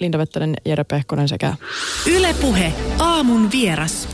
Linda 0.00 0.18
Vettonen, 0.18 0.56
Jere 0.64 0.84
Pehkonen 0.84 1.28
sekä... 1.28 1.54
Ylepuhe 2.06 2.72
aamun 2.98 3.50
vieras. 3.52 4.08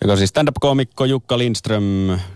Joka 0.00 0.12
on 0.12 0.18
siis 0.18 0.30
stand-up-koomikko 0.30 1.04
Jukka 1.04 1.38
Lindström, 1.38 1.84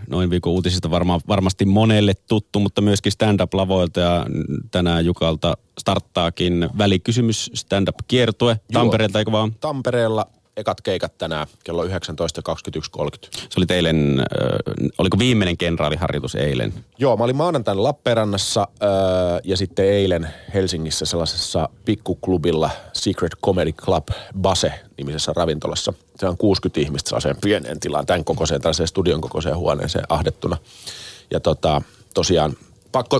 noin 0.09 0.29
viikon 0.29 0.53
uutisista 0.53 0.91
varma, 0.91 1.19
varmasti 1.27 1.65
monelle 1.65 2.13
tuttu, 2.13 2.59
mutta 2.59 2.81
myöskin 2.81 3.11
stand-up-lavoilta 3.11 3.99
ja 3.99 4.25
tänään 4.71 5.05
Jukalta 5.05 5.57
starttaakin 5.79 6.69
välikysymys 6.77 7.51
stand-up-kiertue 7.53 8.59
Tampereelta, 8.73 9.19
eikö 9.19 9.31
vaan? 9.31 9.53
Tampereella 9.53 10.25
ekat 10.57 10.81
keikat 10.81 11.17
tänään 11.17 11.47
kello 11.63 11.85
19.21.30. 11.85 11.89
Se 13.31 13.57
oli 13.57 13.65
eilen, 13.69 14.19
äh, 14.19 14.25
oliko 14.97 15.19
viimeinen 15.19 15.57
kenraaliharjoitus 15.57 16.35
eilen? 16.35 16.73
Joo, 16.97 17.17
mä 17.17 17.23
olin 17.23 17.35
maanantaina 17.35 17.83
Lappeenrannassa 17.83 18.61
äh, 18.61 18.89
ja 19.43 19.57
sitten 19.57 19.85
eilen 19.85 20.29
Helsingissä 20.53 21.05
sellaisessa 21.05 21.69
pikkuklubilla 21.85 22.69
Secret 22.93 23.31
Comedy 23.45 23.71
Club 23.71 24.07
Base-nimisessä 24.41 25.33
ravintolassa. 25.35 25.93
Se 26.19 26.27
on 26.27 26.37
60 26.37 26.81
ihmistä 26.81 27.09
sellaiseen 27.09 27.37
pieneen 27.41 27.79
tilaan, 27.79 28.05
tämän 28.05 28.23
kokoiseen, 28.23 28.61
tällaiseen 28.61 28.87
studion 28.87 29.21
kokoiseen 29.21 29.57
huoneeseen 29.57 30.05
ahdettuna. 30.09 30.57
Ja 31.31 31.39
tota, 31.39 31.81
tosiaan 32.13 32.53
pakko, 32.93 33.19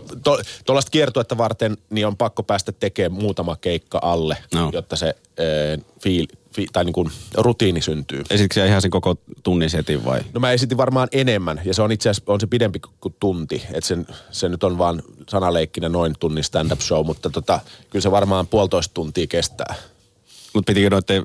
tuollaista 0.66 0.90
to, 0.90 0.92
kiertuetta 0.92 1.38
varten, 1.38 1.78
niin 1.90 2.08
on 2.08 2.18
pakko 2.18 2.44
päästä 2.44 2.72
tekemään 2.72 3.22
muutama 3.22 3.56
keikka 3.56 4.00
alle, 4.02 4.38
no. 4.54 4.70
jotta 4.74 4.96
se 4.96 5.08
äh, 5.08 5.86
fiil, 6.02 6.28
tai 6.74 6.86
niin 6.86 6.94
kuin 6.94 7.12
rutiini 7.38 7.82
syntyy. 7.82 8.24
Esitkö 8.30 8.66
ihan 8.66 8.82
sen 8.82 8.92
koko 8.92 9.16
tunnin 9.44 9.70
setin 9.70 10.06
vai? 10.06 10.22
No 10.34 10.40
mä 10.40 10.52
esitin 10.52 10.78
varmaan 10.78 11.08
enemmän 11.12 11.62
ja 11.66 11.74
se 11.74 11.82
on 11.82 11.92
itse 11.92 12.10
asiassa 12.10 12.32
on 12.32 12.40
se 12.40 12.48
pidempi 12.48 12.80
kuin 13.02 13.16
tunti. 13.20 13.64
Että 13.74 13.88
sen, 13.88 14.08
se 14.32 14.50
nyt 14.50 14.64
on 14.64 14.78
vaan 14.78 15.04
sanaleikkinä 15.30 15.90
noin 15.90 16.16
tunnin 16.20 16.44
stand-up 16.44 16.80
show, 16.80 17.06
mutta 17.06 17.30
tota, 17.30 17.60
kyllä 17.90 18.04
se 18.04 18.12
varmaan 18.12 18.48
puolitoista 18.48 18.94
tuntia 18.94 19.28
kestää. 19.28 19.76
Mutta 20.54 20.70
pitikö 20.70 20.90
noiden, 20.90 21.24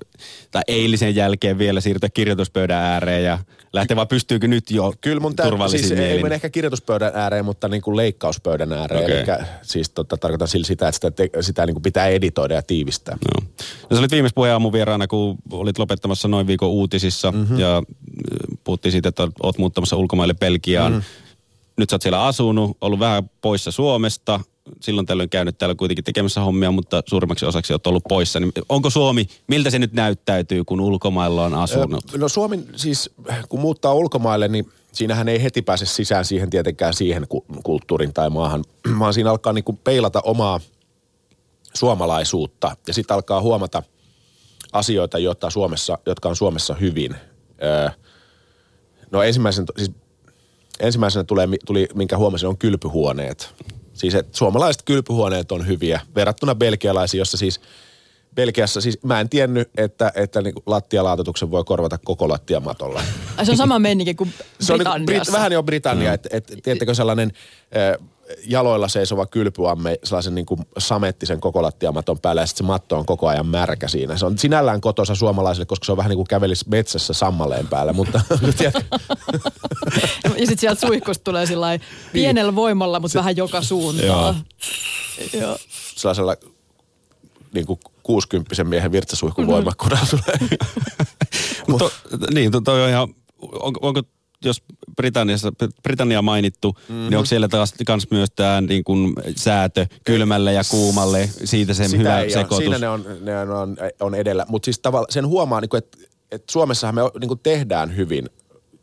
tai 0.51 0.63
eilisen 0.69 1.15
jälkeen 1.15 1.59
vielä 1.59 1.81
siirtyä 1.81 2.09
kirjoituspöydän 2.15 2.83
ääreen 2.83 3.25
ja 3.25 3.39
lähteä 3.73 3.97
vai 3.97 4.07
pystyykö 4.07 4.49
nyt 4.49 4.71
jo 4.71 4.93
Kyllä 5.01 5.21
mun 5.21 5.37
tää, 5.37 5.69
siis 5.69 5.93
ei 5.93 6.23
mene 6.23 6.35
ehkä 6.35 6.51
kirjoituspöydän 6.51 7.13
ääreen, 7.15 7.45
mutta 7.45 7.69
niin 7.69 7.83
kuin 7.83 7.97
leikkauspöydän 7.97 8.73
ääreen. 8.73 9.05
Okay. 9.05 9.17
Eli 9.17 9.47
siis 9.63 9.91
tota, 9.91 10.17
tarkoitan 10.17 10.49
sillä 10.49 10.67
sitä, 10.67 10.89
että 10.89 10.95
sitä, 10.97 11.11
te, 11.11 11.31
sitä 11.41 11.67
niin 11.67 11.75
kuin 11.75 11.83
pitää 11.83 12.07
editoida 12.07 12.55
ja 12.55 12.63
tiivistää. 12.63 13.17
No. 13.35 13.47
no 13.91 13.97
sä 13.97 14.01
olit 14.01 14.11
viimeis 14.11 14.35
puheen 14.35 14.73
vieraana, 14.73 15.07
kun 15.07 15.39
olit 15.51 15.79
lopettamassa 15.79 16.29
noin 16.29 16.47
viikon 16.47 16.69
uutisissa 16.69 17.33
mm-hmm. 17.33 17.59
ja 17.59 17.83
puhuttiin 18.65 18.93
siitä, 18.93 19.09
että 19.09 19.29
oot 19.43 19.59
muuttamassa 19.59 19.97
ulkomaille 19.97 20.35
Belgiaan. 20.35 20.93
Mm-hmm. 20.93 21.05
Nyt 21.77 21.91
sä 21.91 21.97
oot 21.97 22.03
siellä 22.03 22.25
asunut, 22.25 22.77
ollut 22.81 23.01
vähän 23.01 23.31
poissa 23.41 23.71
Suomesta, 23.71 24.41
silloin 24.81 25.07
tällöin 25.07 25.31
käynyt 25.31 25.59
täällä 25.59 25.75
kuitenkin 25.75 26.05
tekemässä 26.05 26.41
hommia, 26.41 26.71
mutta 26.71 27.03
suurimmaksi 27.07 27.47
osaksi 27.47 27.73
olet 27.73 27.87
ollut 27.87 28.05
poissa. 28.09 28.41
Niin 28.41 28.53
onko 28.69 28.91
Suomi, 28.91 29.29
miltä 29.47 29.71
se 29.71 29.79
nyt 29.79 29.93
näyttäytyy, 29.93 30.65
kun 30.65 30.81
ulkomailla 30.81 31.45
on 31.45 31.55
asunut? 31.55 32.05
No 32.17 32.29
Suomi 32.29 32.61
siis, 32.77 33.11
kun 33.49 33.61
muuttaa 33.61 33.95
ulkomaille, 33.95 34.49
niin 34.49 34.73
siinähän 34.93 35.29
ei 35.29 35.43
heti 35.43 35.63
pääse 35.63 35.87
sisään 35.87 36.25
siihen 36.25 36.51
tietenkään 36.51 36.95
siihen 36.95 37.27
kulttuurin 37.65 38.15
tai 38.15 38.31
maahan, 38.31 38.65
vaan 38.99 39.15
siinä 39.15 39.31
alkaa 39.31 39.53
niin 39.53 39.65
kuin 39.65 39.77
peilata 39.85 40.21
omaa 40.21 40.61
suomalaisuutta 41.75 42.77
ja 42.87 42.95
sitten 42.95 43.15
alkaa 43.15 43.43
huomata 43.43 43.83
asioita, 44.73 45.19
joita 45.19 45.51
Suomessa, 45.51 45.99
jotka 46.07 46.29
on 46.29 46.37
Suomessa 46.37 46.75
hyvin. 46.75 47.17
no 49.11 49.23
ensimmäisenä, 49.23 49.67
siis 49.77 49.91
ensimmäisenä 50.81 51.25
tulee, 51.25 51.49
tuli, 51.67 51.89
minkä 51.95 52.17
huomasin, 52.17 52.49
on 52.49 52.59
kylpyhuoneet. 52.59 53.55
Siis 53.99 54.15
että 54.15 54.39
suomalaiset 54.39 54.83
kylpyhuoneet 54.83 55.53
on 55.53 55.67
hyviä 55.67 56.01
verrattuna 56.15 56.55
belgialaisiin, 56.55 57.19
jossa 57.19 57.37
siis 57.37 57.61
Belgiassa, 58.35 58.81
siis 58.81 59.03
mä 59.03 59.21
en 59.21 59.29
tiennyt, 59.29 59.71
että, 59.77 60.13
että 60.15 60.43
niin 60.43 60.55
lattialaatotuksen 60.67 61.51
voi 61.51 61.65
korvata 61.65 61.99
koko 62.05 62.29
lattiamatolla. 62.29 63.03
Se 63.43 63.51
on 63.51 63.57
sama 63.57 63.79
meininki 63.79 64.15
kuin 64.15 64.35
Se 64.61 64.73
on 64.73 64.79
niin, 64.79 65.07
Brit, 65.07 65.33
vähän 65.33 65.53
jo 65.53 65.63
Britannia, 65.63 66.11
mm. 66.11 66.15
että 66.15 66.29
et, 66.33 66.47
tiedättekö 66.63 66.95
sellainen 66.95 67.33
äh, 67.77 68.07
jaloilla 68.47 68.89
seisova 68.89 69.27
kylpyamme 69.27 69.99
sellaisen 70.05 70.35
niin 70.35 70.47
kuin 70.47 70.61
samettisen 70.79 71.41
koko 71.41 71.63
lattiamaton 71.63 72.19
päällä 72.19 72.43
ja 72.43 72.47
sitten 72.47 72.65
se 72.65 72.69
matto 72.69 72.99
on 72.99 73.07
koko 73.07 73.29
ajan 73.29 73.47
märkä 73.47 73.89
siinä. 73.89 74.17
Se 74.17 74.27
on 74.27 74.39
sinällään 74.39 74.81
kotosa 74.81 75.15
suomalaisille, 75.15 75.67
koska 75.67 75.85
se 75.85 75.93
on 75.93 75.99
vähän 75.99 76.11
niin 76.11 76.19
kuin 76.19 76.27
kävelisi 76.27 76.65
metsässä 76.69 77.13
sammaleen 77.13 77.67
päällä, 77.67 77.93
mutta 77.93 78.21
Ja 80.25 80.47
sitten 80.47 80.59
sieltä 80.59 80.87
suihkusta 80.87 81.25
tulee 81.25 81.47
sillä 81.47 81.71
niin. 81.71 81.81
pienellä 82.13 82.55
voimalla, 82.55 83.01
mutta 83.01 83.13
se, 83.13 83.19
vähän 83.19 83.37
joka 83.37 83.63
suuntaan. 83.63 84.37
Joo. 85.33 85.57
Sellaisella 85.97 86.37
niin 87.55 87.67
kuin 87.67 87.81
60 88.03 88.65
miehen 88.65 88.93
virtsasuihkun 88.93 89.45
mm-hmm. 89.45 89.55
voimakkuudella 89.55 90.07
tulee. 90.11 90.59
Mutta 91.69 91.91
niin, 92.35 92.53
toi 92.65 92.83
on 92.83 92.89
ihan, 92.89 93.15
onko, 93.53 93.81
onko 93.83 94.03
jos 94.45 94.63
Britanniassa, 94.99 95.53
Britannia 95.83 96.23
mainittu, 96.23 96.73
mm-hmm. 96.73 97.03
niin 97.03 97.17
onko 97.17 97.27
siellä 97.27 97.49
taas 97.49 97.75
kans 97.87 98.11
myös 98.11 98.29
tämä 98.37 98.61
niin 98.61 98.85
kuin 98.85 99.13
säätö 99.37 99.87
kylmälle 100.05 100.53
ja 100.53 100.63
kuumalle, 100.71 101.31
siitä 101.45 101.75
sen 101.75 101.91
Sitä 101.91 101.99
hyvä 101.99 102.25
sekoitus? 102.29 102.59
Siinä 102.59 102.79
ne 102.79 102.89
on, 102.89 103.05
ne 103.21 103.41
on, 103.41 103.77
on 104.01 104.15
edellä, 104.15 104.47
mutta 104.49 104.65
siis 104.65 104.79
tavallaan 104.79 105.13
sen 105.13 105.27
huomaa, 105.27 105.61
niin 105.61 105.77
että, 105.77 105.99
että 106.31 106.53
Suomessahan 106.53 106.95
me 106.95 107.01
niin 107.21 107.39
tehdään 107.43 107.97
hyvin 107.97 108.29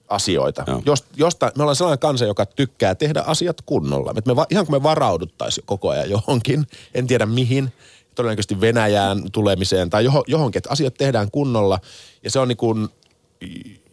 asioita. 0.08 0.66
Jos, 0.86 1.04
josta, 1.16 1.52
me 1.58 1.64
ollaan 1.64 1.76
sellainen 1.76 2.00
kansa, 2.00 2.26
joka 2.26 2.46
tykkää 2.46 2.96
tehdä 2.96 3.24
asiat 3.28 3.62
kunnolla. 3.66 4.14
Että 4.18 4.34
me, 4.34 4.46
ihan 4.50 4.66
kuin 4.66 4.76
me 4.76 4.84
varauduttaisiin 4.84 5.66
koko 5.66 5.90
ajan 5.90 6.10
johonkin, 6.10 6.68
en 6.94 7.08
tiedä 7.08 7.26
mihin, 7.26 7.74
todennäköisesti 8.16 8.62
Venäjään 8.62 9.32
tulemiseen 9.32 9.90
tai 9.90 10.06
johonkin, 10.28 10.58
että 10.58 10.70
asiat 10.70 10.94
tehdään 10.94 11.32
kunnolla. 11.32 11.80
Ja 12.24 12.32
se 12.32 12.40
on 12.40 12.48
niin 12.48 12.58
kuin 12.58 12.90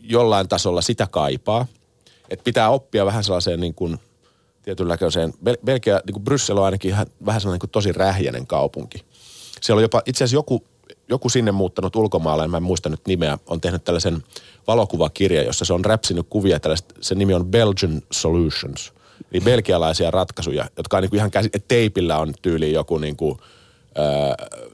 jollain 0.00 0.48
tasolla 0.48 0.82
sitä 0.82 1.06
kaipaa. 1.10 1.66
Että 2.32 2.44
pitää 2.44 2.70
oppia 2.70 3.06
vähän 3.06 3.25
sellaiseen 3.25 3.60
niin 3.60 3.75
kuin 3.75 3.98
tietynlaiseen, 4.62 5.34
Belgia, 5.65 6.00
niin 6.06 6.12
kuin 6.12 6.25
Bryssel 6.25 6.59
on 6.59 6.65
ainakin 6.65 6.88
ihan, 6.88 7.06
vähän 7.26 7.41
sellainen 7.41 7.54
niin 7.54 7.60
kuin 7.60 7.70
tosi 7.70 7.93
rähjäinen 7.93 8.47
kaupunki. 8.47 9.04
Siellä 9.60 9.78
on 9.78 9.82
jopa 9.82 10.03
itse 10.06 10.25
asiassa 10.25 10.37
joku, 10.37 10.65
joku 11.09 11.28
sinne 11.28 11.53
muuttanut 11.53 11.97
ulkomaalainen, 11.97 12.50
mä 12.50 12.56
en 12.56 12.62
muista 12.62 12.88
nyt 12.88 13.06
nimeä, 13.06 13.38
on 13.47 13.60
tehnyt 13.60 13.84
tällaisen 13.84 14.25
valokuvakirja, 14.66 15.43
jossa 15.43 15.65
se 15.65 15.72
on 15.72 15.84
räpsinyt 15.84 16.26
kuvia 16.31 16.60
tällaista, 16.60 16.94
se 17.00 17.15
nimi 17.15 17.34
on 17.34 17.47
Belgian 17.47 18.03
Solutions. 18.12 18.93
Eli 19.32 19.41
belgialaisia 19.41 20.10
ratkaisuja, 20.10 20.70
jotka 20.76 20.97
on 20.97 21.03
niin 21.03 21.10
kuin 21.10 21.19
ihan 21.19 21.31
käsi, 21.31 21.50
teipillä 21.69 22.19
on 22.19 22.34
tyyli 22.43 22.72
joku 22.72 22.99
niin 22.99 23.16
kuin– 23.16 23.38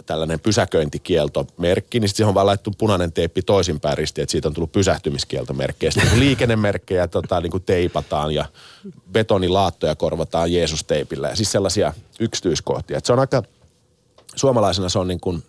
tällainen 0.06 0.40
pysäköintikieltomerkki, 0.40 2.00
niin 2.00 2.08
sitten 2.08 2.16
siihen 2.16 2.28
on 2.28 2.34
vaan 2.34 2.46
laittu 2.46 2.70
punainen 2.78 3.12
teippi 3.12 3.42
toisinpäin 3.42 3.98
ristiin, 3.98 4.22
että 4.22 4.30
siitä 4.30 4.48
on 4.48 4.54
tullut 4.54 4.72
pysähtymiskieltomerkki. 4.72 5.86
Ja 5.86 5.92
sitten 5.92 6.10
niin 6.10 6.20
liikennemerkkejä 6.20 7.08
tota, 7.08 7.40
niin 7.40 7.50
kuin 7.50 7.62
teipataan 7.62 8.34
ja 8.34 8.44
betonilaattoja 9.12 9.94
korvataan 9.94 10.52
Jeesus-teipillä 10.52 11.28
ja 11.28 11.36
siis 11.36 11.52
sellaisia 11.52 11.94
yksityiskohtia. 12.20 12.98
Et 12.98 13.04
se 13.04 13.12
on 13.12 13.18
aika, 13.18 13.42
suomalaisena 14.36 14.88
se 14.88 14.98
on 14.98 15.08
niin 15.08 15.20
kuin, 15.20 15.42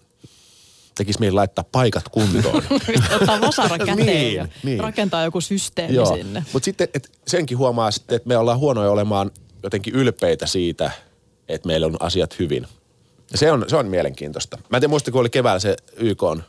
tekisi 0.96 1.19
mieli 1.19 1.34
laittaa 1.34 1.66
paikat 1.72 2.09
kuntoon. 2.09 2.63
Ottaa 3.16 3.41
vasara 3.41 3.78
käteen 3.78 3.97
niin, 3.97 4.35
ja 4.35 4.47
niin. 4.63 4.79
rakentaa 4.79 5.24
joku 5.24 5.41
systeemi 5.41 5.96
Joo. 5.96 6.16
sinne. 6.16 6.44
Mutta 6.53 6.66
sitten 6.66 6.88
et 6.94 7.12
senkin 7.28 7.58
huomaa 7.58 7.91
sitten, 7.91 8.16
että 8.16 8.28
me 8.28 8.38
ollaan 8.38 8.59
huonoja 8.59 8.91
olemaan 8.91 9.31
jotenkin 9.63 9.96
ylpeitä 9.96 10.46
siitä, 10.46 10.91
että 11.50 11.68
meillä 11.68 11.88
on 11.88 11.97
asiat 12.00 12.40
hyvin– 12.40 12.68
se 13.35 13.51
on, 13.51 13.66
se 13.67 13.75
on 13.75 13.88
mielenkiintoista. 13.88 14.57
Mä 14.69 14.78
en 14.78 14.81
tiedä, 14.81 14.90
muista, 14.90 15.12
kun 15.12 15.22
oli 15.22 15.29
keväällä 15.29 15.59
se 15.59 15.78
YK 15.97 16.23
on 16.23 16.44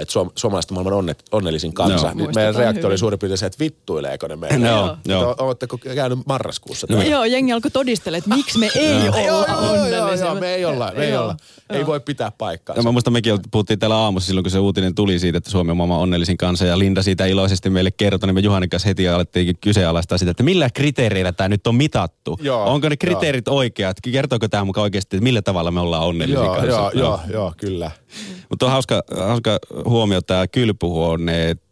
että 0.00 0.12
suom- 0.12 0.30
suomalaiset 0.34 0.70
on 0.70 0.74
maailman 0.74 0.92
onne- 0.92 1.16
onnellisin 1.32 1.72
kansa. 1.72 2.08
No. 2.08 2.14
Nyt 2.14 2.34
meidän 2.34 2.54
reaktio 2.54 2.86
oli 2.86 2.98
suurin 2.98 3.18
piirtein 3.18 3.38
se, 3.38 3.46
että 3.46 3.58
vittuileeko 3.58 4.28
ne 4.28 4.36
meille. 4.36 4.68
No, 4.68 4.96
joo. 5.04 5.34
Oletteko 5.38 5.78
käynyt 5.78 6.18
marraskuussa? 6.26 6.86
No, 6.90 7.02
joo, 7.02 7.24
jengi 7.24 7.52
alkoi 7.52 7.70
todistella, 7.70 8.18
että 8.18 8.34
miksi 8.34 8.58
me 8.58 8.70
ei 8.74 9.08
olla 9.08 9.20
joo, 9.20 9.46
joo, 9.76 9.86
joo, 10.16 10.34
me 10.34 10.54
ei 10.54 10.64
olla, 10.64 10.92
me 10.96 11.04
ei 11.04 11.16
olla. 11.16 11.36
Ei 11.70 11.86
voi 11.86 12.00
pitää 12.00 12.32
paikkaa. 12.38 12.76
Ja 12.76 12.82
mä 12.82 12.92
muistan, 12.92 13.12
mekin 13.12 13.38
puhuttiin 13.50 13.78
täällä 13.78 13.96
aamussa 13.96 14.26
silloin, 14.26 14.44
kun 14.44 14.50
se 14.50 14.58
uutinen 14.58 14.94
tuli 14.94 15.18
siitä, 15.18 15.38
että 15.38 15.50
Suomi 15.50 15.70
on 15.70 15.76
maailman 15.76 15.98
onnellisin 15.98 16.36
kansa 16.36 16.64
ja 16.64 16.78
Linda 16.78 17.02
siitä 17.02 17.26
iloisesti 17.26 17.70
meille 17.70 17.90
kertoi, 17.90 18.26
niin 18.26 18.34
me 18.34 18.40
Juhanin 18.40 18.70
kanssa 18.70 18.88
heti 18.88 19.08
alettiin 19.08 19.56
kyseenalaistaa 19.60 20.18
sitä, 20.18 20.30
että 20.30 20.42
millä 20.42 20.70
kriteereillä 20.70 21.32
tämä 21.32 21.48
nyt 21.48 21.66
on 21.66 21.74
mitattu. 21.74 22.38
Joo, 22.42 22.64
Onko 22.72 22.88
ne 22.88 22.96
kriteerit 22.96 23.46
joo. 23.46 23.56
oikeat? 23.56 23.96
Kertooko 24.12 24.48
tämä 24.48 24.64
mukaan 24.64 24.82
oikeasti, 24.82 25.16
että 25.16 25.24
millä 25.24 25.42
tavalla 25.42 25.70
me 25.70 25.80
ollaan 25.80 26.02
onnellisin 26.02 26.44
joo, 26.44 26.54
kansa? 26.54 26.70
Joo, 26.70 26.90
joo, 26.94 27.20
joo, 27.32 27.52
kyllä. 27.56 27.90
Mutta 28.48 28.66
on 28.66 28.72
hauska, 28.72 29.02
hauska 29.18 29.51
huomio 29.84 30.22
tämä 30.22 30.46
kylpyhuoneet, 30.46 31.62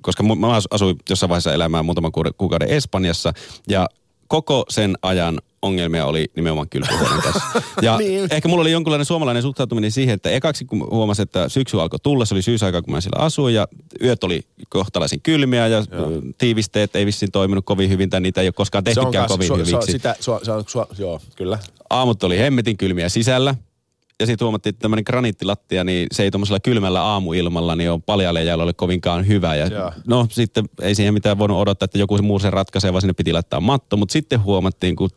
koska 0.00 0.22
mä 0.22 0.58
asuin 0.70 0.96
jossain 1.10 1.28
vaiheessa 1.28 1.54
elämään 1.54 1.84
muutaman 1.84 2.12
kuukauden 2.36 2.68
Espanjassa 2.68 3.32
ja 3.68 3.88
koko 4.28 4.64
sen 4.68 4.98
ajan 5.02 5.40
ongelmia 5.62 6.06
oli 6.06 6.30
nimenomaan 6.36 6.68
kylpyhuoneen 6.68 7.22
kanssa. 7.22 7.62
Ja 7.82 7.98
niin. 7.98 8.28
ehkä 8.30 8.48
mulla 8.48 8.60
oli 8.60 8.70
jonkunlainen 8.70 9.04
suomalainen 9.04 9.42
suhtautuminen 9.42 9.90
siihen, 9.90 10.14
että 10.14 10.30
ekaksi 10.30 10.64
kun 10.64 10.88
huomasin, 10.90 11.22
että 11.22 11.48
syksy 11.48 11.80
alkoi 11.80 11.98
tulla, 12.02 12.24
se 12.24 12.34
oli 12.34 12.42
syysaika, 12.42 12.82
kun 12.82 12.94
mä 12.94 13.00
siellä 13.00 13.24
asuin 13.24 13.54
ja 13.54 13.68
yöt 14.02 14.24
oli 14.24 14.42
kohtalaisen 14.68 15.20
kylmiä 15.20 15.66
ja 15.66 15.84
joo. 15.92 16.10
tiivisteet 16.38 16.96
ei 16.96 17.06
vissiin 17.06 17.32
toiminut 17.32 17.64
kovin 17.64 17.90
hyvin 17.90 18.10
tai 18.10 18.20
niitä 18.20 18.40
ei 18.40 18.46
ole 18.46 18.52
koskaan 18.52 18.84
tehtykään 18.84 19.28
kovin 19.28 19.46
su, 19.46 19.56
hyviksi. 19.56 19.92
Sitä, 19.92 20.16
su, 20.20 20.32
su, 20.42 20.64
su, 20.66 21.02
joo, 21.02 21.20
kyllä. 21.36 21.58
Aamut 21.90 22.24
oli 22.24 22.38
hemmetin 22.38 22.76
kylmiä 22.76 23.08
sisällä 23.08 23.54
ja 24.20 24.26
sitten 24.26 24.44
huomattiin, 24.44 24.70
että 24.70 24.82
tämmöinen 24.82 25.04
graniittilattia, 25.06 25.84
niin 25.84 26.06
se 26.12 26.22
ei 26.22 26.30
tuommoisella 26.30 26.60
kylmällä 26.60 27.02
aamuilmalla, 27.02 27.76
niin 27.76 27.90
on 27.90 28.02
paljalle 28.02 28.44
jäällä 28.44 28.64
ole 28.64 28.72
kovinkaan 28.72 29.26
hyvä. 29.26 29.54
Ja 29.54 29.66
Joo. 29.66 29.92
no 30.06 30.26
sitten 30.30 30.64
ei 30.82 30.94
siihen 30.94 31.14
mitään 31.14 31.38
voinut 31.38 31.58
odottaa, 31.58 31.84
että 31.84 31.98
joku 31.98 32.22
muu 32.22 32.38
sen 32.38 32.52
ratkaisee, 32.52 32.92
vaan 32.92 33.00
sinne 33.00 33.12
piti 33.12 33.32
laittaa 33.32 33.60
matto. 33.60 33.96
Mutta 33.96 34.12
sitten 34.12 34.42
huomattiin, 34.42 34.96
kun 34.96 35.10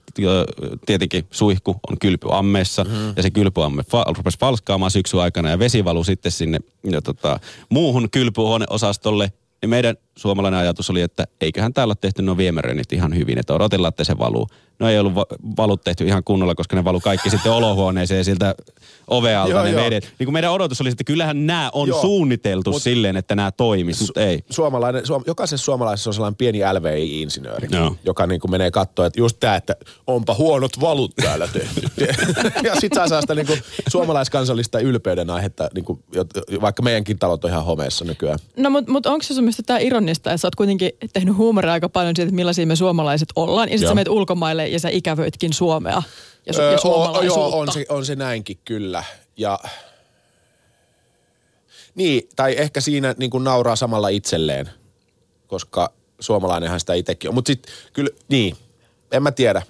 tietenkin 0.86 1.26
suihku 1.32 1.76
on 1.90 2.00
kylpyammeessa 2.00 2.84
mm-hmm. 2.84 3.14
ja 3.16 3.24
se 3.24 3.32
kylpyamme 3.32 3.82
fa- 3.82 4.14
rupesi 4.18 4.40
falskaamaan 4.40 4.92
syksyn 4.92 5.20
aikana 5.20 5.50
ja 5.50 5.60
vesi 5.60 5.86
valui 5.86 6.06
sitten 6.06 6.32
sinne 6.32 6.60
ja 6.92 7.02
tota, 7.02 7.40
muuhun 7.70 8.10
kylpyhuoneosastolle. 8.10 9.32
Niin 9.62 9.70
meidän 9.70 9.96
suomalainen 10.18 10.60
ajatus 10.60 10.90
oli, 10.90 11.02
että 11.02 11.26
eiköhän 11.42 11.74
täällä 11.74 11.92
ole 11.92 11.98
tehty 12.02 12.22
nuo 12.22 12.38
viemäröinnit 12.38 12.94
ihan 12.94 13.16
hyvin, 13.16 13.38
että 13.40 13.54
odotellaan, 13.54 13.90
että 13.90 14.04
se 14.04 14.18
valuu. 14.18 14.48
No 14.80 14.90
ei 14.90 15.00
ollut 15.00 15.16
va- 15.16 15.26
valut 15.58 15.84
tehty 15.84 16.06
ihan 16.06 16.24
kunnolla, 16.24 16.56
koska 16.56 16.76
ne 16.76 16.84
valu 16.84 17.00
kaikki 17.00 17.30
sitten 17.30 17.52
olohuoneeseen 17.52 18.26
siltä 18.26 18.56
ovealta 19.08 19.52
Joo, 19.52 19.64
ne 19.64 19.70
joo. 19.72 19.84
vedet. 19.84 20.14
Niin 20.20 20.26
kuin 20.28 20.34
meidän 20.34 20.52
odotus 20.52 20.82
oli, 20.82 20.90
että 20.90 21.04
kyllähän 21.04 21.48
nämä 21.48 21.70
on 21.74 21.88
Joo. 21.88 22.02
suunniteltu 22.02 22.72
Mut- 22.72 22.82
silleen, 22.82 23.18
että 23.18 23.36
nämä 23.36 23.52
toimis, 23.52 24.02
mutta 24.02 24.22
ei. 24.22 24.44
Suomalainen, 24.50 25.06
suom, 25.06 25.24
jokaisessa 25.28 25.66
suomalaisessa 25.66 26.10
on 26.10 26.14
sellainen 26.14 26.36
pieni 26.36 26.60
LVI-insinööri, 26.60 27.68
Joo. 27.72 27.96
joka 28.06 28.28
niin 28.28 28.42
kuin 28.42 28.52
menee 28.52 28.72
katsoa, 28.72 29.06
että 29.06 29.20
just 29.20 29.38
tämä, 29.40 29.56
että 29.56 29.76
onpa 30.08 30.34
huonot 30.34 30.82
valut 30.82 31.16
täällä 31.16 31.48
tehty. 31.48 31.82
ja 32.68 32.76
sit 32.80 32.94
saa 32.94 33.22
sitä 33.22 33.36
niin 33.36 33.48
kuin 33.48 33.60
suomalaiskansallista 33.88 34.80
ylpeyden 34.80 35.30
aihetta, 35.30 35.70
niin 35.76 35.86
kuin, 35.86 36.04
vaikka 36.62 36.84
meidänkin 36.84 37.20
talot 37.20 37.46
on 37.46 37.52
ihan 37.52 37.66
homeessa 37.66 38.06
nykyään. 38.06 38.40
No 38.58 38.70
mutta 38.70 38.92
mut 38.92 39.06
onko 39.06 39.24
se 39.24 39.34
sun 39.34 39.44
mielestä 39.44 39.64
tämä 39.64 39.80
ironista, 40.04 40.30
että 40.32 40.38
sä 40.38 40.48
oot 40.48 40.56
kuitenkin 40.56 40.92
tehnyt 41.14 41.38
huumoria 41.38 41.74
aika 41.74 41.90
paljon 41.90 42.16
siitä, 42.16 42.28
että 42.28 42.36
millaisia 42.36 42.66
me 42.68 42.76
suomalaiset 42.76 43.30
ollaan, 43.36 43.70
ja 43.70 43.78
sitten 43.78 43.90
sä 43.90 43.96
menet 43.96 44.08
ulkomaille 44.08 44.68
ja 44.68 44.80
sä 44.80 44.90
ikävöitkin 44.90 45.54
Suomea 45.54 46.04
ja, 46.46 46.54
su- 46.54 46.62
ja 46.62 46.70
Öö, 46.70 46.78
suomalaisuutta. 46.78 47.40
joo, 47.40 47.60
on 47.60 47.72
se, 47.72 47.86
on 47.90 48.06
se 48.06 48.16
näinkin 48.16 48.60
kyllä. 48.66 49.04
Ja 49.38 49.60
niin, 51.96 52.30
tai 52.36 52.56
ehkä 52.58 52.82
siinä 52.82 53.16
niin 53.18 53.30
kuin 53.30 53.44
nauraa 53.44 53.76
samalla 53.76 54.10
itselleen, 54.10 54.70
koska 55.48 55.94
suomalainenhan 56.20 56.80
sitä 56.80 56.94
itsekin 56.94 57.30
on. 57.30 57.34
Mutta 57.36 57.48
sitten 57.48 57.74
kyllä, 57.94 58.10
niin, 58.28 58.58
en 59.12 59.24
mä 59.24 59.32
tiedä. 59.32 59.62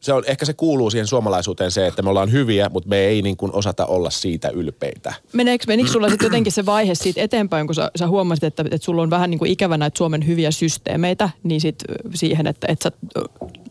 Se 0.00 0.12
on, 0.12 0.22
ehkä 0.26 0.44
se 0.44 0.52
kuuluu 0.52 0.90
siihen 0.90 1.06
suomalaisuuteen 1.06 1.70
se, 1.70 1.86
että 1.86 2.02
me 2.02 2.10
ollaan 2.10 2.32
hyviä, 2.32 2.68
mutta 2.68 2.88
me 2.88 2.98
ei 2.98 3.22
niin 3.22 3.36
kuin 3.36 3.52
osata 3.54 3.86
olla 3.86 4.10
siitä 4.10 4.48
ylpeitä. 4.48 5.14
Meneekö, 5.32 5.64
menikö 5.66 5.90
sulla 5.90 6.08
sitten 6.08 6.26
jotenkin 6.26 6.52
se 6.52 6.66
vaihe 6.66 6.94
siitä 6.94 7.20
eteenpäin, 7.20 7.66
kun 7.66 7.74
sä, 7.74 7.90
sä 7.96 8.08
huomasit, 8.08 8.44
että, 8.44 8.64
että 8.70 8.84
sulla 8.84 9.02
on 9.02 9.10
vähän 9.10 9.30
niin 9.30 9.38
kuin 9.38 9.50
ikävä 9.50 9.76
näitä 9.76 9.98
Suomen 9.98 10.26
hyviä 10.26 10.50
systeemeitä, 10.50 11.30
niin 11.42 11.60
sit 11.60 11.84
siihen, 12.14 12.46
että, 12.46 12.66
että 12.70 12.90
sä 12.90 13.22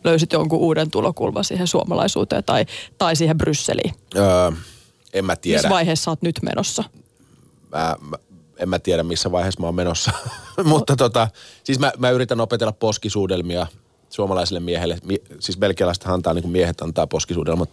löysit 0.04 0.32
jonkun 0.32 0.58
uuden 0.58 0.90
tulokulman 0.90 1.44
siihen 1.44 1.66
suomalaisuuteen 1.66 2.44
tai, 2.44 2.66
tai 2.98 3.16
siihen 3.16 3.38
Brysseliin. 3.38 3.94
Öö, 4.16 4.50
en 5.12 5.24
mä 5.24 5.36
tiedä. 5.36 5.58
Missä 5.58 5.68
vaiheessa 5.68 6.04
sä 6.04 6.10
oot 6.10 6.22
nyt 6.22 6.42
menossa? 6.42 6.84
mä, 7.72 7.96
mä, 8.00 8.16
en 8.56 8.68
mä 8.68 8.78
tiedä 8.78 9.02
missä 9.02 9.32
vaiheessa 9.32 9.60
mä 9.60 9.66
oon 9.66 9.74
menossa. 9.74 10.10
Mutta 10.64 10.96
tota, 10.96 11.28
siis 11.64 11.78
mä, 11.78 11.92
mä 11.98 12.10
yritän 12.10 12.40
opetella 12.40 12.72
poskisuudelmia 12.72 13.66
suomalaiselle 14.10 14.60
miehelle. 14.60 14.98
Mie, 15.04 15.18
siis 15.38 15.58
belgialaiset 15.58 16.06
antaa, 16.06 16.34
niin 16.34 16.42
kuin 16.42 16.52
miehet 16.52 16.80
antaa 16.80 17.06
poskisuudelmat 17.06 17.70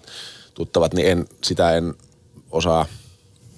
tuttavat, 0.53 0.93
niin 0.93 1.07
en, 1.07 1.25
sitä 1.43 1.75
en 1.77 1.93
osaa. 2.51 2.85